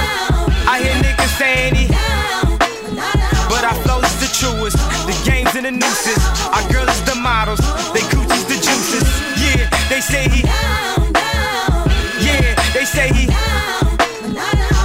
I 0.68 0.82
hear 0.82 0.94
niggas 1.02 1.32
saying 1.38 1.74
he. 1.74 1.86
But 3.48 3.62
our 3.64 3.74
flow 3.86 4.00
is 4.02 4.16
the 4.18 4.30
truest. 4.34 4.76
The 5.06 5.14
games 5.28 5.54
and 5.54 5.64
the 5.66 5.70
nooses. 5.70 6.18
Our 6.50 6.64
girl 6.72 6.88
is 6.88 7.02
the 7.06 7.14
models. 7.14 7.60
They 7.94 8.02
coochies 8.10 8.46
the 8.50 8.58
juices. 8.58 9.06
Yeah, 9.38 9.70
they 9.88 10.00
say 10.00 10.28
he. 10.28 10.42
Yeah, 12.18 12.54
they 12.74 12.84
say 12.84 13.08
he. 13.14 13.26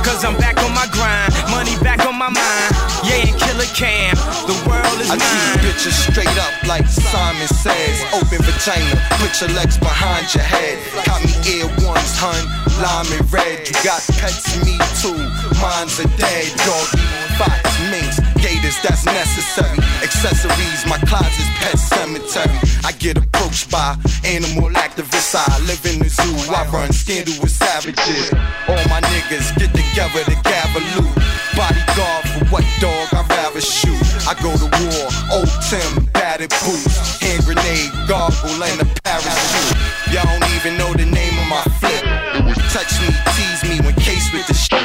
Cause 0.06 0.24
I'm 0.24 0.38
back 0.38 0.62
on 0.62 0.74
my 0.74 0.86
grind. 0.94 1.34
Money 1.50 1.76
back 1.82 2.06
on 2.06 2.18
my 2.18 2.30
mind. 2.30 2.72
Yeah, 3.04 3.26
and 3.26 3.38
Killa 3.42 3.66
Cam. 3.74 4.16
The 4.46 4.54
I 4.92 5.16
treat 5.16 5.64
bitches 5.64 5.96
straight 6.12 6.38
up 6.38 6.68
like 6.68 6.86
Simon 6.86 7.48
says. 7.48 7.96
Open 8.12 8.44
vagina, 8.44 9.00
put 9.24 9.32
your 9.40 9.50
legs 9.56 9.78
behind 9.78 10.28
your 10.36 10.44
head. 10.44 10.76
Got 11.06 11.24
me 11.24 11.32
ear 11.48 11.68
ones, 11.88 12.12
hun, 12.20 12.44
lime 12.84 13.08
and 13.16 13.24
red. 13.32 13.68
You 13.68 13.76
got 13.88 14.04
pets, 14.20 14.52
me 14.68 14.76
too. 15.00 15.16
Mine's 15.64 15.96
a 16.00 16.08
dead 16.20 16.52
doggy. 16.68 17.00
Fox, 17.40 17.64
minks, 17.88 18.20
gators, 18.44 18.76
that's 18.84 19.06
necessary. 19.08 19.80
Accessories, 20.04 20.84
my 20.86 21.00
closet's 21.08 21.48
pet 21.64 21.80
cemetery. 21.80 22.60
I 22.84 22.92
get 22.92 23.18
approached 23.18 23.72
by 23.72 23.96
animal 24.28 24.70
activists. 24.76 25.40
I 25.40 25.48
live 25.72 25.80
in 25.88 26.04
the 26.04 26.10
zoo. 26.10 26.36
I 26.52 26.68
run 26.68 26.92
scandal 26.92 27.40
with 27.42 27.52
savages. 27.52 28.28
All 28.68 28.84
my 28.92 29.00
niggas 29.00 29.56
get 29.56 29.72
together 29.72 30.24
to 30.28 30.36
gather 30.44 30.84
loot. 31.00 31.41
Bodyguard 31.56 32.24
for 32.30 32.46
what 32.52 32.66
dog 32.80 33.08
I'd 33.12 33.28
rather 33.30 33.62
shoot. 33.62 34.00
I 34.28 34.34
go 34.42 34.56
to 34.56 34.68
war, 34.68 35.08
old 35.32 35.52
Tim, 35.70 36.06
batted 36.14 36.50
boots, 36.64 37.20
hand 37.20 37.44
grenade, 37.44 37.92
gargle, 38.08 38.64
and 38.64 38.82
a 38.82 38.88
parachute. 39.04 39.78
Y'all 40.12 40.24
don't 40.24 40.48
even 40.56 40.78
know 40.78 40.94
the 40.94 41.06
name 41.06 41.36
of 41.40 41.48
my 41.48 41.64
flip. 41.80 42.04
Touch 42.72 42.92
me, 43.02 43.10
tease 43.36 43.64
me 43.70 43.86
when 43.86 43.96
case 43.96 44.32
with 44.32 44.48
the 44.48 44.54
shit. 44.54 44.80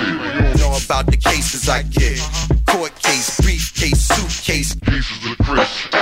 Know 0.59 0.77
about 0.85 1.07
the 1.07 1.17
cases 1.17 1.69
I 1.69 1.83
get. 1.83 2.19
Court 2.67 2.95
case, 3.03 3.41
briefcase, 3.41 4.01
suitcase. 4.01 4.75
Pieces 4.75 5.31
of 5.31 5.39
crystal. 5.47 6.01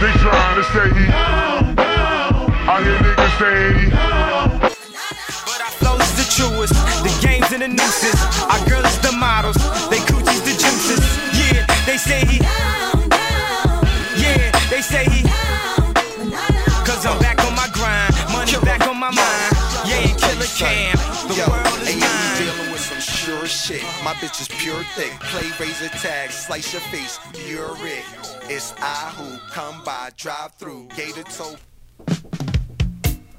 They 0.00 0.12
trying 0.18 0.56
to 0.56 0.64
say 0.74 0.88
he. 0.98 1.06
I 2.64 2.80
hear 2.82 2.98
niggas 2.98 3.38
saying 3.38 3.91
and. 20.64 20.98
The 21.28 21.34
Yo, 21.36 21.48
world 21.48 21.66
is 21.66 21.88
hey, 21.88 22.00
mine. 22.00 22.38
you 22.38 22.52
dealing 22.52 22.72
with 22.72 22.80
some 22.80 23.00
sure 23.00 23.46
shit. 23.46 23.82
My 24.04 24.12
bitch 24.14 24.40
is 24.40 24.48
pure 24.48 24.82
thick. 24.94 25.12
Play 25.20 25.50
razor 25.60 25.88
tag, 25.88 26.30
slice 26.30 26.72
your 26.72 26.82
face. 26.82 27.18
You're 27.48 27.76
it. 27.86 28.04
It's 28.50 28.74
I 28.78 29.12
who 29.16 29.38
come 29.50 29.82
by, 29.84 30.10
drive 30.16 30.54
through, 30.54 30.88
gator 30.96 31.22
toe. 31.24 31.56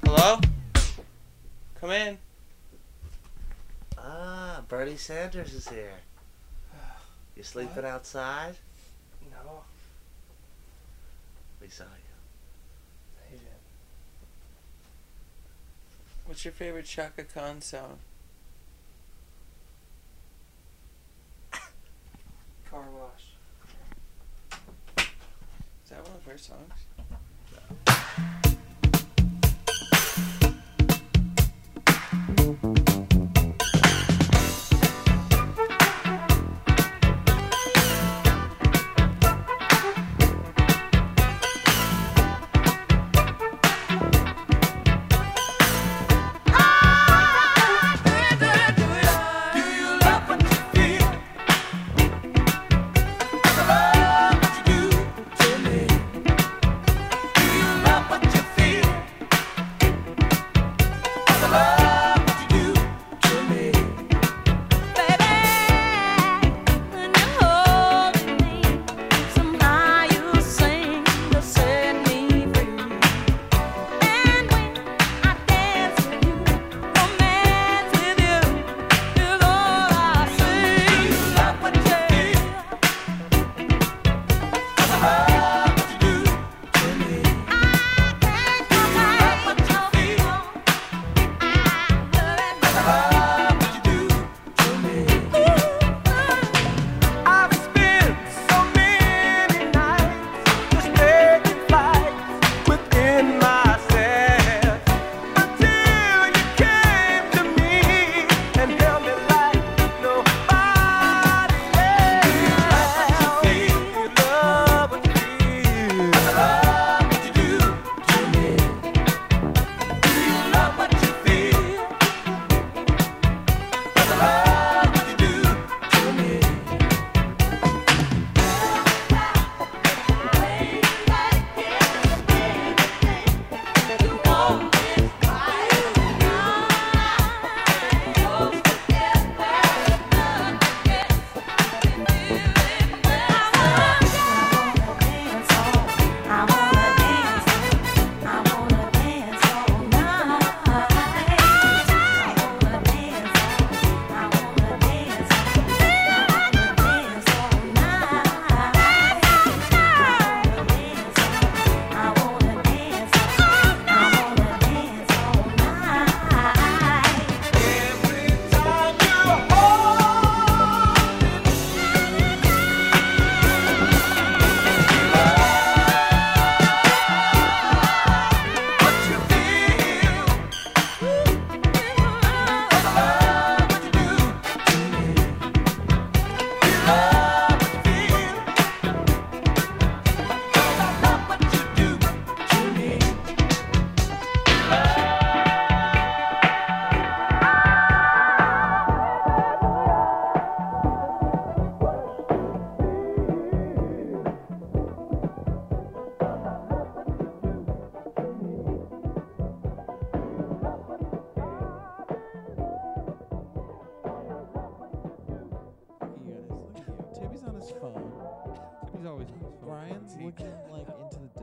Hello? 0.04 0.40
Come 1.80 1.90
in. 1.90 2.18
Ah, 3.98 4.62
Bernie 4.68 4.96
Sanders 4.96 5.54
is 5.54 5.68
here. 5.68 5.92
You 7.36 7.42
sleeping 7.42 7.84
outside? 7.84 8.54
No. 9.30 9.62
We 11.60 11.68
saw 11.68 11.84
you. 11.84 12.03
What's 16.26 16.44
your 16.44 16.52
favorite 16.52 16.86
Chaka 16.86 17.24
Khan 17.24 17.60
song? 17.60 17.98
Car 22.70 22.84
wash. 22.98 23.34
Is 24.98 25.90
that 25.90 26.02
one 26.02 26.16
of 26.16 26.24
her 26.24 26.38
songs? 26.38 26.83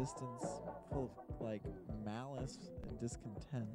Distance, 0.02 0.46
full 0.92 1.12
of 1.30 1.42
like 1.42 1.62
malice 2.04 2.58
and 2.88 3.00
discontent. 3.00 3.68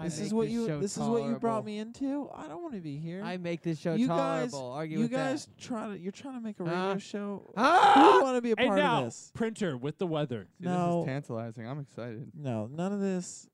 I 0.00 0.04
this 0.04 0.20
is 0.20 0.32
what 0.32 0.44
this 0.44 0.52
you. 0.52 0.66
show 0.68 0.78
This 0.80 0.96
is 0.96 1.02
what 1.02 1.24
you 1.24 1.36
brought 1.40 1.64
me 1.64 1.78
into. 1.78 2.30
I 2.32 2.46
don't 2.46 2.62
want 2.62 2.74
to 2.74 2.80
be 2.80 2.96
here. 2.98 3.20
I 3.24 3.36
make 3.36 3.62
this 3.62 3.80
show 3.80 3.94
you 3.94 4.06
guys, 4.06 4.52
tolerable. 4.52 4.70
Argue 4.72 4.98
you 4.98 5.02
with 5.04 5.10
that. 5.10 5.30
guys 5.32 5.48
try 5.58 5.88
to. 5.88 5.98
You're 5.98 6.12
trying 6.12 6.34
to 6.34 6.40
make 6.40 6.60
a 6.60 6.64
radio 6.64 6.78
Huh? 6.92 6.98
show. 6.98 7.50
Ah! 7.56 7.94
Who 8.18 8.22
want 8.22 8.36
to 8.36 8.42
be 8.42 8.52
a 8.52 8.54
And 8.56 8.68
part 8.68 8.78
now, 8.78 8.98
of 9.00 9.04
this? 9.06 9.32
printer 9.34 9.76
with 9.76 9.98
the 9.98 10.06
weather. 10.06 10.46
See, 10.60 10.68
No. 10.68 11.00
This 11.00 11.00
is 11.00 11.06
tantalizing. 11.06 11.66
I'm 11.66 11.80
excited. 11.80 12.30
No, 12.34 12.68
none 12.72 12.92
of 12.92 13.00
this. 13.00 13.48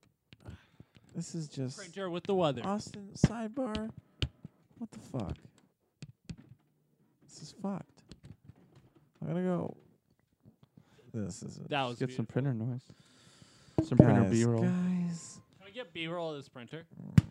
This 1.14 1.34
is 1.34 1.48
just 1.48 1.78
Printer 1.78 2.10
with 2.10 2.24
the 2.24 2.34
weather. 2.34 2.60
Austin 2.64 3.08
sidebar. 3.16 3.88
What 4.78 4.90
the 4.90 4.98
fuck? 4.98 5.36
This 7.26 7.40
is 7.40 7.54
fucked. 7.62 8.02
I'm 9.22 9.28
gonna 9.28 9.42
go. 9.42 9.76
This 11.14 11.42
is 11.42 11.60
That 11.68 11.84
was 11.84 11.98
Get 11.98 12.10
some 12.10 12.24
beautiful. 12.26 12.32
printer 12.32 12.54
noise. 12.54 12.82
Some 13.88 13.98
printer 13.98 14.22
guys. 14.22 14.30
B-roll. 14.32 14.62
Guys, 14.62 15.40
Can 15.58 15.66
we 15.66 15.72
get 15.72 15.92
B-roll 15.92 16.30
of 16.32 16.36
this 16.36 16.48
printer? 16.48 16.84
Mm, 17.00 17.22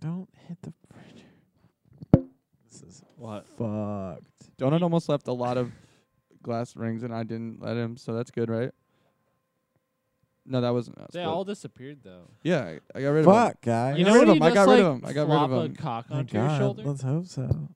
don't 0.00 0.28
hit 0.48 0.58
the 0.62 0.72
printer. 0.88 2.28
This 2.70 2.82
is 2.82 3.02
What? 3.16 3.46
fucked. 3.46 4.56
Donut 4.58 4.82
almost 4.82 5.08
left 5.08 5.28
a 5.28 5.32
lot 5.32 5.56
of 5.56 5.70
glass 6.42 6.74
rings, 6.76 7.02
and 7.02 7.14
I 7.14 7.22
didn't 7.22 7.60
let 7.62 7.76
him, 7.76 7.96
so 7.96 8.12
that's 8.14 8.30
good, 8.30 8.48
right? 8.50 8.70
No, 10.44 10.60
that 10.60 10.70
wasn't 10.70 10.98
us. 10.98 11.10
They 11.12 11.24
but- 11.24 11.30
all 11.30 11.44
disappeared 11.44 11.98
though. 12.04 12.28
yeah, 12.44 12.64
I, 12.64 12.80
I 12.98 13.02
got 13.02 13.08
rid 13.10 13.18
of 13.20 13.24
them. 13.26 13.34
Fuck, 13.34 13.60
guys. 13.62 13.98
You 13.98 14.04
know 14.04 14.12
rid 14.14 14.28
when 14.28 14.28
of 14.30 14.36
you 14.36 14.42
'em. 14.42 14.42
I 14.42 14.46
just, 14.48 14.54
got 14.54 14.68
rid 14.70 14.80
of 14.80 14.86
like, 14.86 15.02
'em. 15.02 15.08
I 15.08 15.12
got 15.12 15.20
rid 15.28 15.30
of 15.36 15.50
flop 15.50 15.50
'em. 15.64 15.72
a 15.72 15.74
cock 15.74 16.06
Thank 16.06 16.18
onto 16.18 16.36
your 16.38 16.46
God. 16.48 16.58
shoulder. 16.58 16.82
Let's 16.84 17.02
hope 17.02 17.26
so. 17.26 17.68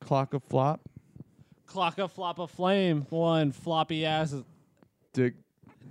Clock 0.00 0.34
of 0.34 0.44
flop. 0.44 0.80
Clock 1.68 1.98
a 1.98 2.08
flop 2.08 2.38
a 2.38 2.48
flame. 2.48 3.06
One 3.10 3.52
floppy 3.52 4.04
ass 4.06 4.34
Dig, 5.12 5.34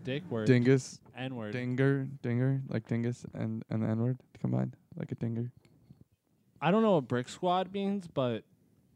dick 0.03 0.23
word. 0.29 0.47
dingus, 0.47 0.99
N 1.15 1.35
word. 1.35 1.53
dinger, 1.53 2.07
dinger, 2.23 2.61
like 2.67 2.87
dingus 2.87 3.25
and, 3.33 3.63
and 3.69 3.83
the 3.83 3.87
N 3.87 3.99
word 3.99 4.17
combined, 4.41 4.75
like 4.97 5.11
a 5.11 5.15
dinger. 5.15 5.51
I 6.59 6.71
don't 6.71 6.81
know 6.81 6.95
what 6.95 7.07
brick 7.07 7.29
squad 7.29 7.71
means, 7.71 8.07
but 8.07 8.43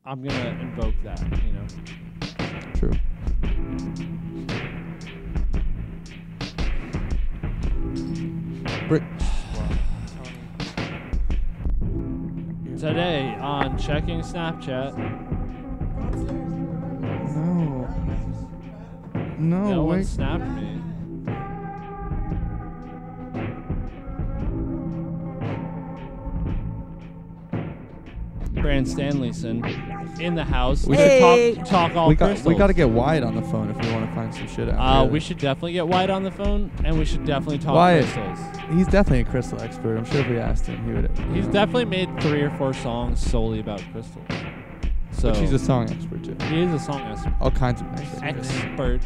I'm 0.04 0.24
gonna 0.24 0.60
invoke 0.60 0.96
that. 1.04 1.22
You 1.46 1.54
know. 1.54 1.68
True. 2.74 2.94
Brick. 8.88 9.04
Today 12.80 13.36
on 13.40 13.78
checking 13.78 14.22
Snapchat, 14.22 15.31
No, 19.42 19.64
no 19.64 19.84
one 19.84 19.98
wait. 19.98 20.06
snapped 20.06 20.44
me. 20.46 20.80
Brand 28.54 28.86
Stanleyson 28.86 30.20
in 30.20 30.36
the 30.36 30.44
house. 30.44 30.86
We 30.86 30.96
to 30.98 31.02
Hey. 31.02 31.56
talk, 31.56 31.66
talk 31.66 31.96
all 31.96 32.10
we 32.10 32.16
got 32.16 32.28
we 32.28 32.34
crystals. 32.34 32.58
got 32.58 32.68
to 32.68 32.74
get 32.74 32.90
Wyatt 32.90 33.24
on 33.24 33.36
the 33.36 33.42
phone 33.44 33.70
if 33.70 33.78
we 33.86 33.92
want 33.94 34.08
to 34.10 34.14
find 34.16 34.34
some 34.34 34.48
shit 34.48 34.70
out. 34.70 34.78
Uh, 34.78 35.06
we 35.06 35.20
should 35.20 35.38
definitely 35.38 35.74
get 35.74 35.88
White 35.88 36.10
on 36.10 36.24
the 36.24 36.32
phone, 36.32 36.70
and 36.84 36.98
we 37.00 37.06
should 37.06 37.26
definitely 37.26 37.60
talk 37.60 37.76
Wyatt. 37.76 38.06
crystals. 38.06 38.40
He's 38.74 38.88
definitely 38.88 39.22
a 39.22 39.26
crystal 39.26 39.62
expert. 39.62 39.98
I'm 39.98 40.06
sure 40.06 40.20
if 40.22 40.28
we 40.28 40.38
asked 40.38 40.66
him, 40.68 40.84
he 40.86 40.92
would. 40.94 41.10
He's 41.34 41.48
definitely 41.48 41.86
made 41.86 42.10
three 42.22 42.42
or 42.42 42.50
four 42.52 42.74
songs 42.74 43.20
solely 43.26 43.60
about 43.62 43.82
crystals. 43.94 44.26
So 45.22 45.30
But 45.30 45.38
she's 45.38 45.54
a 45.54 45.60
song 45.60 45.88
expert, 45.88 46.24
too. 46.24 46.36
he 46.48 46.64
is 46.64 46.74
a 46.74 46.80
song 46.80 47.00
expert. 47.02 47.34
All 47.40 47.52
kinds 47.52 47.80
of 47.82 47.88
experts. 47.94 48.24
Expert, 48.24 49.02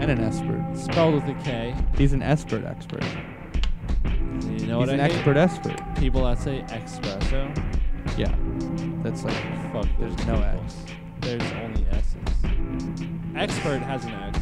And 0.00 0.10
an 0.10 0.18
expert. 0.24 0.64
spelled 0.74 1.14
with 1.14 1.28
a 1.28 1.34
K. 1.44 1.72
He's 1.96 2.12
an 2.12 2.22
expert 2.22 2.64
expert. 2.64 3.04
You 4.04 4.66
know 4.66 4.80
He's 4.80 4.88
what 4.88 4.88
an 4.88 4.98
I 4.98 5.04
hate? 5.04 5.12
expert 5.14 5.36
expert. 5.36 5.80
People 5.96 6.24
that 6.24 6.40
say 6.40 6.64
espresso. 6.68 7.54
Yeah. 8.18 8.34
That's 9.04 9.22
like 9.22 9.34
Fuck. 9.72 9.86
There's 10.00 10.16
no 10.26 10.34
people. 10.34 10.42
X. 10.64 10.74
There's 11.20 11.52
only 11.52 11.86
S's. 11.92 12.16
Expert 13.36 13.78
has 13.82 14.04
an 14.06 14.12
X. 14.14 14.38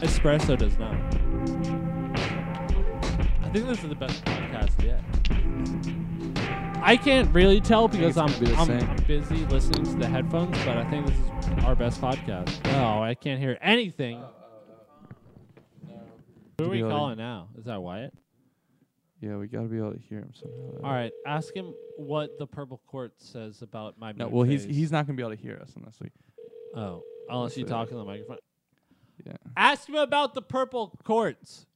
Espresso 0.00 0.58
does 0.58 0.76
not. 0.78 0.96
I 3.44 3.48
think 3.52 3.66
this 3.68 3.82
is 3.84 3.88
the 3.88 3.94
best 3.94 4.24
podcast 4.24 4.82
yet. 4.84 5.00
I 6.84 6.96
can't 6.96 7.32
really 7.32 7.60
tell 7.60 7.86
because 7.86 8.16
I'm, 8.16 8.26
gonna 8.26 8.40
be 8.40 8.46
the 8.46 8.56
I'm 8.56 8.96
busy 9.06 9.46
listening 9.46 9.84
to 9.84 9.94
the 9.94 10.08
headphones, 10.08 10.58
but 10.64 10.76
I 10.76 10.84
think 10.90 11.06
this 11.06 11.16
is 11.16 11.64
our 11.64 11.76
best 11.76 12.00
podcast. 12.00 12.50
Oh, 12.74 13.00
I 13.00 13.14
can't 13.14 13.40
hear 13.40 13.56
anything. 13.62 14.18
Oh, 14.18 14.30
oh, 15.88 15.90
oh, 15.90 16.00
Who 16.58 16.64
are 16.64 16.68
we 16.68 16.76
be 16.78 16.82
to- 16.82 16.88
calling 16.88 17.18
now? 17.18 17.48
Is 17.56 17.66
that 17.66 17.80
Wyatt? 17.80 18.12
Yeah, 19.20 19.36
we 19.36 19.46
gotta 19.46 19.68
be 19.68 19.78
able 19.78 19.92
to 19.92 20.00
hear 20.00 20.18
him 20.18 20.32
somehow. 20.34 20.88
All 20.88 20.92
right, 20.92 21.12
ask 21.24 21.54
him 21.54 21.72
what 21.96 22.36
the 22.40 22.46
purple 22.48 22.82
court 22.88 23.12
says 23.18 23.62
about 23.62 23.96
my. 23.96 24.10
No, 24.10 24.26
well, 24.26 24.42
he's 24.42 24.66
phase. 24.66 24.74
he's 24.74 24.90
not 24.90 25.06
gonna 25.06 25.16
be 25.16 25.22
able 25.22 25.36
to 25.36 25.40
hear 25.40 25.60
us 25.62 25.72
unless 25.76 26.00
we. 26.00 26.10
Oh, 26.74 27.04
unless 27.28 27.56
you 27.56 27.62
That's 27.62 27.72
talk 27.72 27.90
in 27.92 27.98
the 27.98 28.04
microphone. 28.04 28.38
Yeah. 29.24 29.36
Ask 29.56 29.88
him 29.88 29.94
about 29.94 30.34
the 30.34 30.42
purple 30.42 30.98
quartz. 31.04 31.66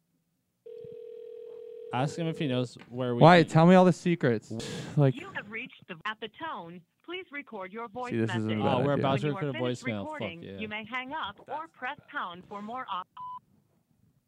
Ask 1.95 2.17
him 2.19 2.27
if 2.27 2.39
he 2.39 2.47
knows 2.49 2.77
where 2.91 3.15
we. 3.15 3.23
Wyatt, 3.23 3.47
can- 3.47 3.55
tell 3.55 3.67
me 3.67 3.75
all 3.75 3.85
the 3.85 3.93
secrets. 3.93 4.53
Like, 4.97 5.15
You 5.19 5.29
have 5.35 5.51
reached 5.51 5.87
the 5.89 5.95
at 6.05 6.19
the 6.21 6.29
tone. 6.45 6.81
Please 7.05 7.25
record 7.31 7.73
your 7.73 7.87
voice 7.89 8.11
See, 8.11 8.19
this 8.19 8.31
isn't 8.31 8.47
message. 8.47 8.61
a 8.61 8.65
bad 8.65 8.75
Oh, 8.75 8.79
we're 8.85 8.93
idea. 8.95 9.05
about 9.05 9.21
to 9.21 9.29
record 9.29 9.45
a 9.45 9.53
finished 9.53 9.85
voicemail. 9.85 10.11
Fuck 10.19 10.21
yeah. 10.43 10.59
you 10.59 10.69
may 10.69 10.85
hang 10.85 11.13
up 11.13 11.37
or 11.49 11.69
press 11.73 11.97
pound 12.11 12.43
for 12.49 12.61
more 12.61 12.85
options. 12.93 13.15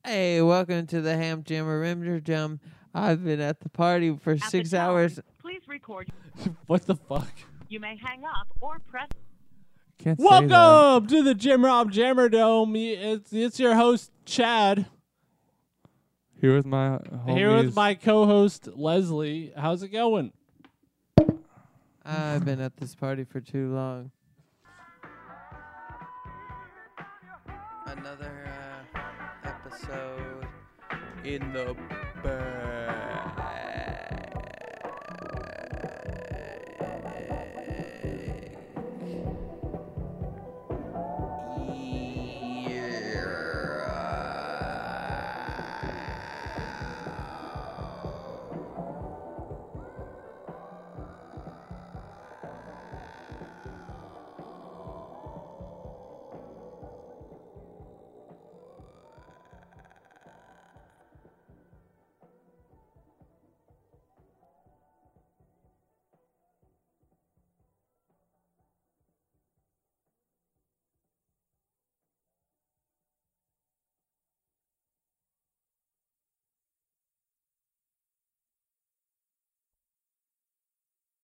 Hey, 0.04 0.40
welcome 0.40 0.86
to 0.86 1.00
the 1.00 1.16
Ham 1.16 1.42
Jammer 1.42 1.80
Rimmer 1.80 2.20
Jam. 2.20 2.61
I've 2.94 3.24
been 3.24 3.40
at 3.40 3.61
the 3.61 3.68
party 3.68 4.16
for 4.16 4.34
At 4.34 4.42
six 4.44 4.70
tone, 4.70 4.80
hours. 4.80 5.18
Please 5.40 5.62
record. 5.66 6.09
what 6.66 6.86
the 6.86 6.94
fuck? 6.94 7.28
You 7.68 7.80
may 7.80 7.96
hang 7.96 8.24
up 8.24 8.46
or 8.61 8.78
press. 8.88 9.09
can't 9.98 10.18
say 10.18 10.24
that. 10.24 10.48
Welcome 10.48 11.09
to 11.09 11.22
the 11.24 11.34
Jim 11.34 11.64
Rob 11.64 11.90
Jammer 11.90 12.28
Dome. 12.28 12.76
It's 12.76 13.32
it's 13.32 13.59
your 13.59 13.74
host 13.74 14.12
Chad 14.24 14.86
Here 16.41 16.55
with 16.55 16.66
my 16.66 16.99
homies. 16.99 17.36
here 17.36 17.57
with 17.57 17.74
my 17.74 17.95
co-host 17.95 18.68
Leslie. 18.76 19.53
How's 19.57 19.82
it 19.82 19.89
going? 19.89 20.32
I've 22.05 22.45
been 22.45 22.61
at 22.61 22.76
this 22.76 22.95
party 22.95 23.24
for 23.24 23.41
too 23.41 23.74
long. 23.74 24.12
Another 27.86 28.49
uh, 28.95 29.49
episode 29.49 30.47
in 31.24 31.53
the 31.53 31.76
bag. 32.22 33.07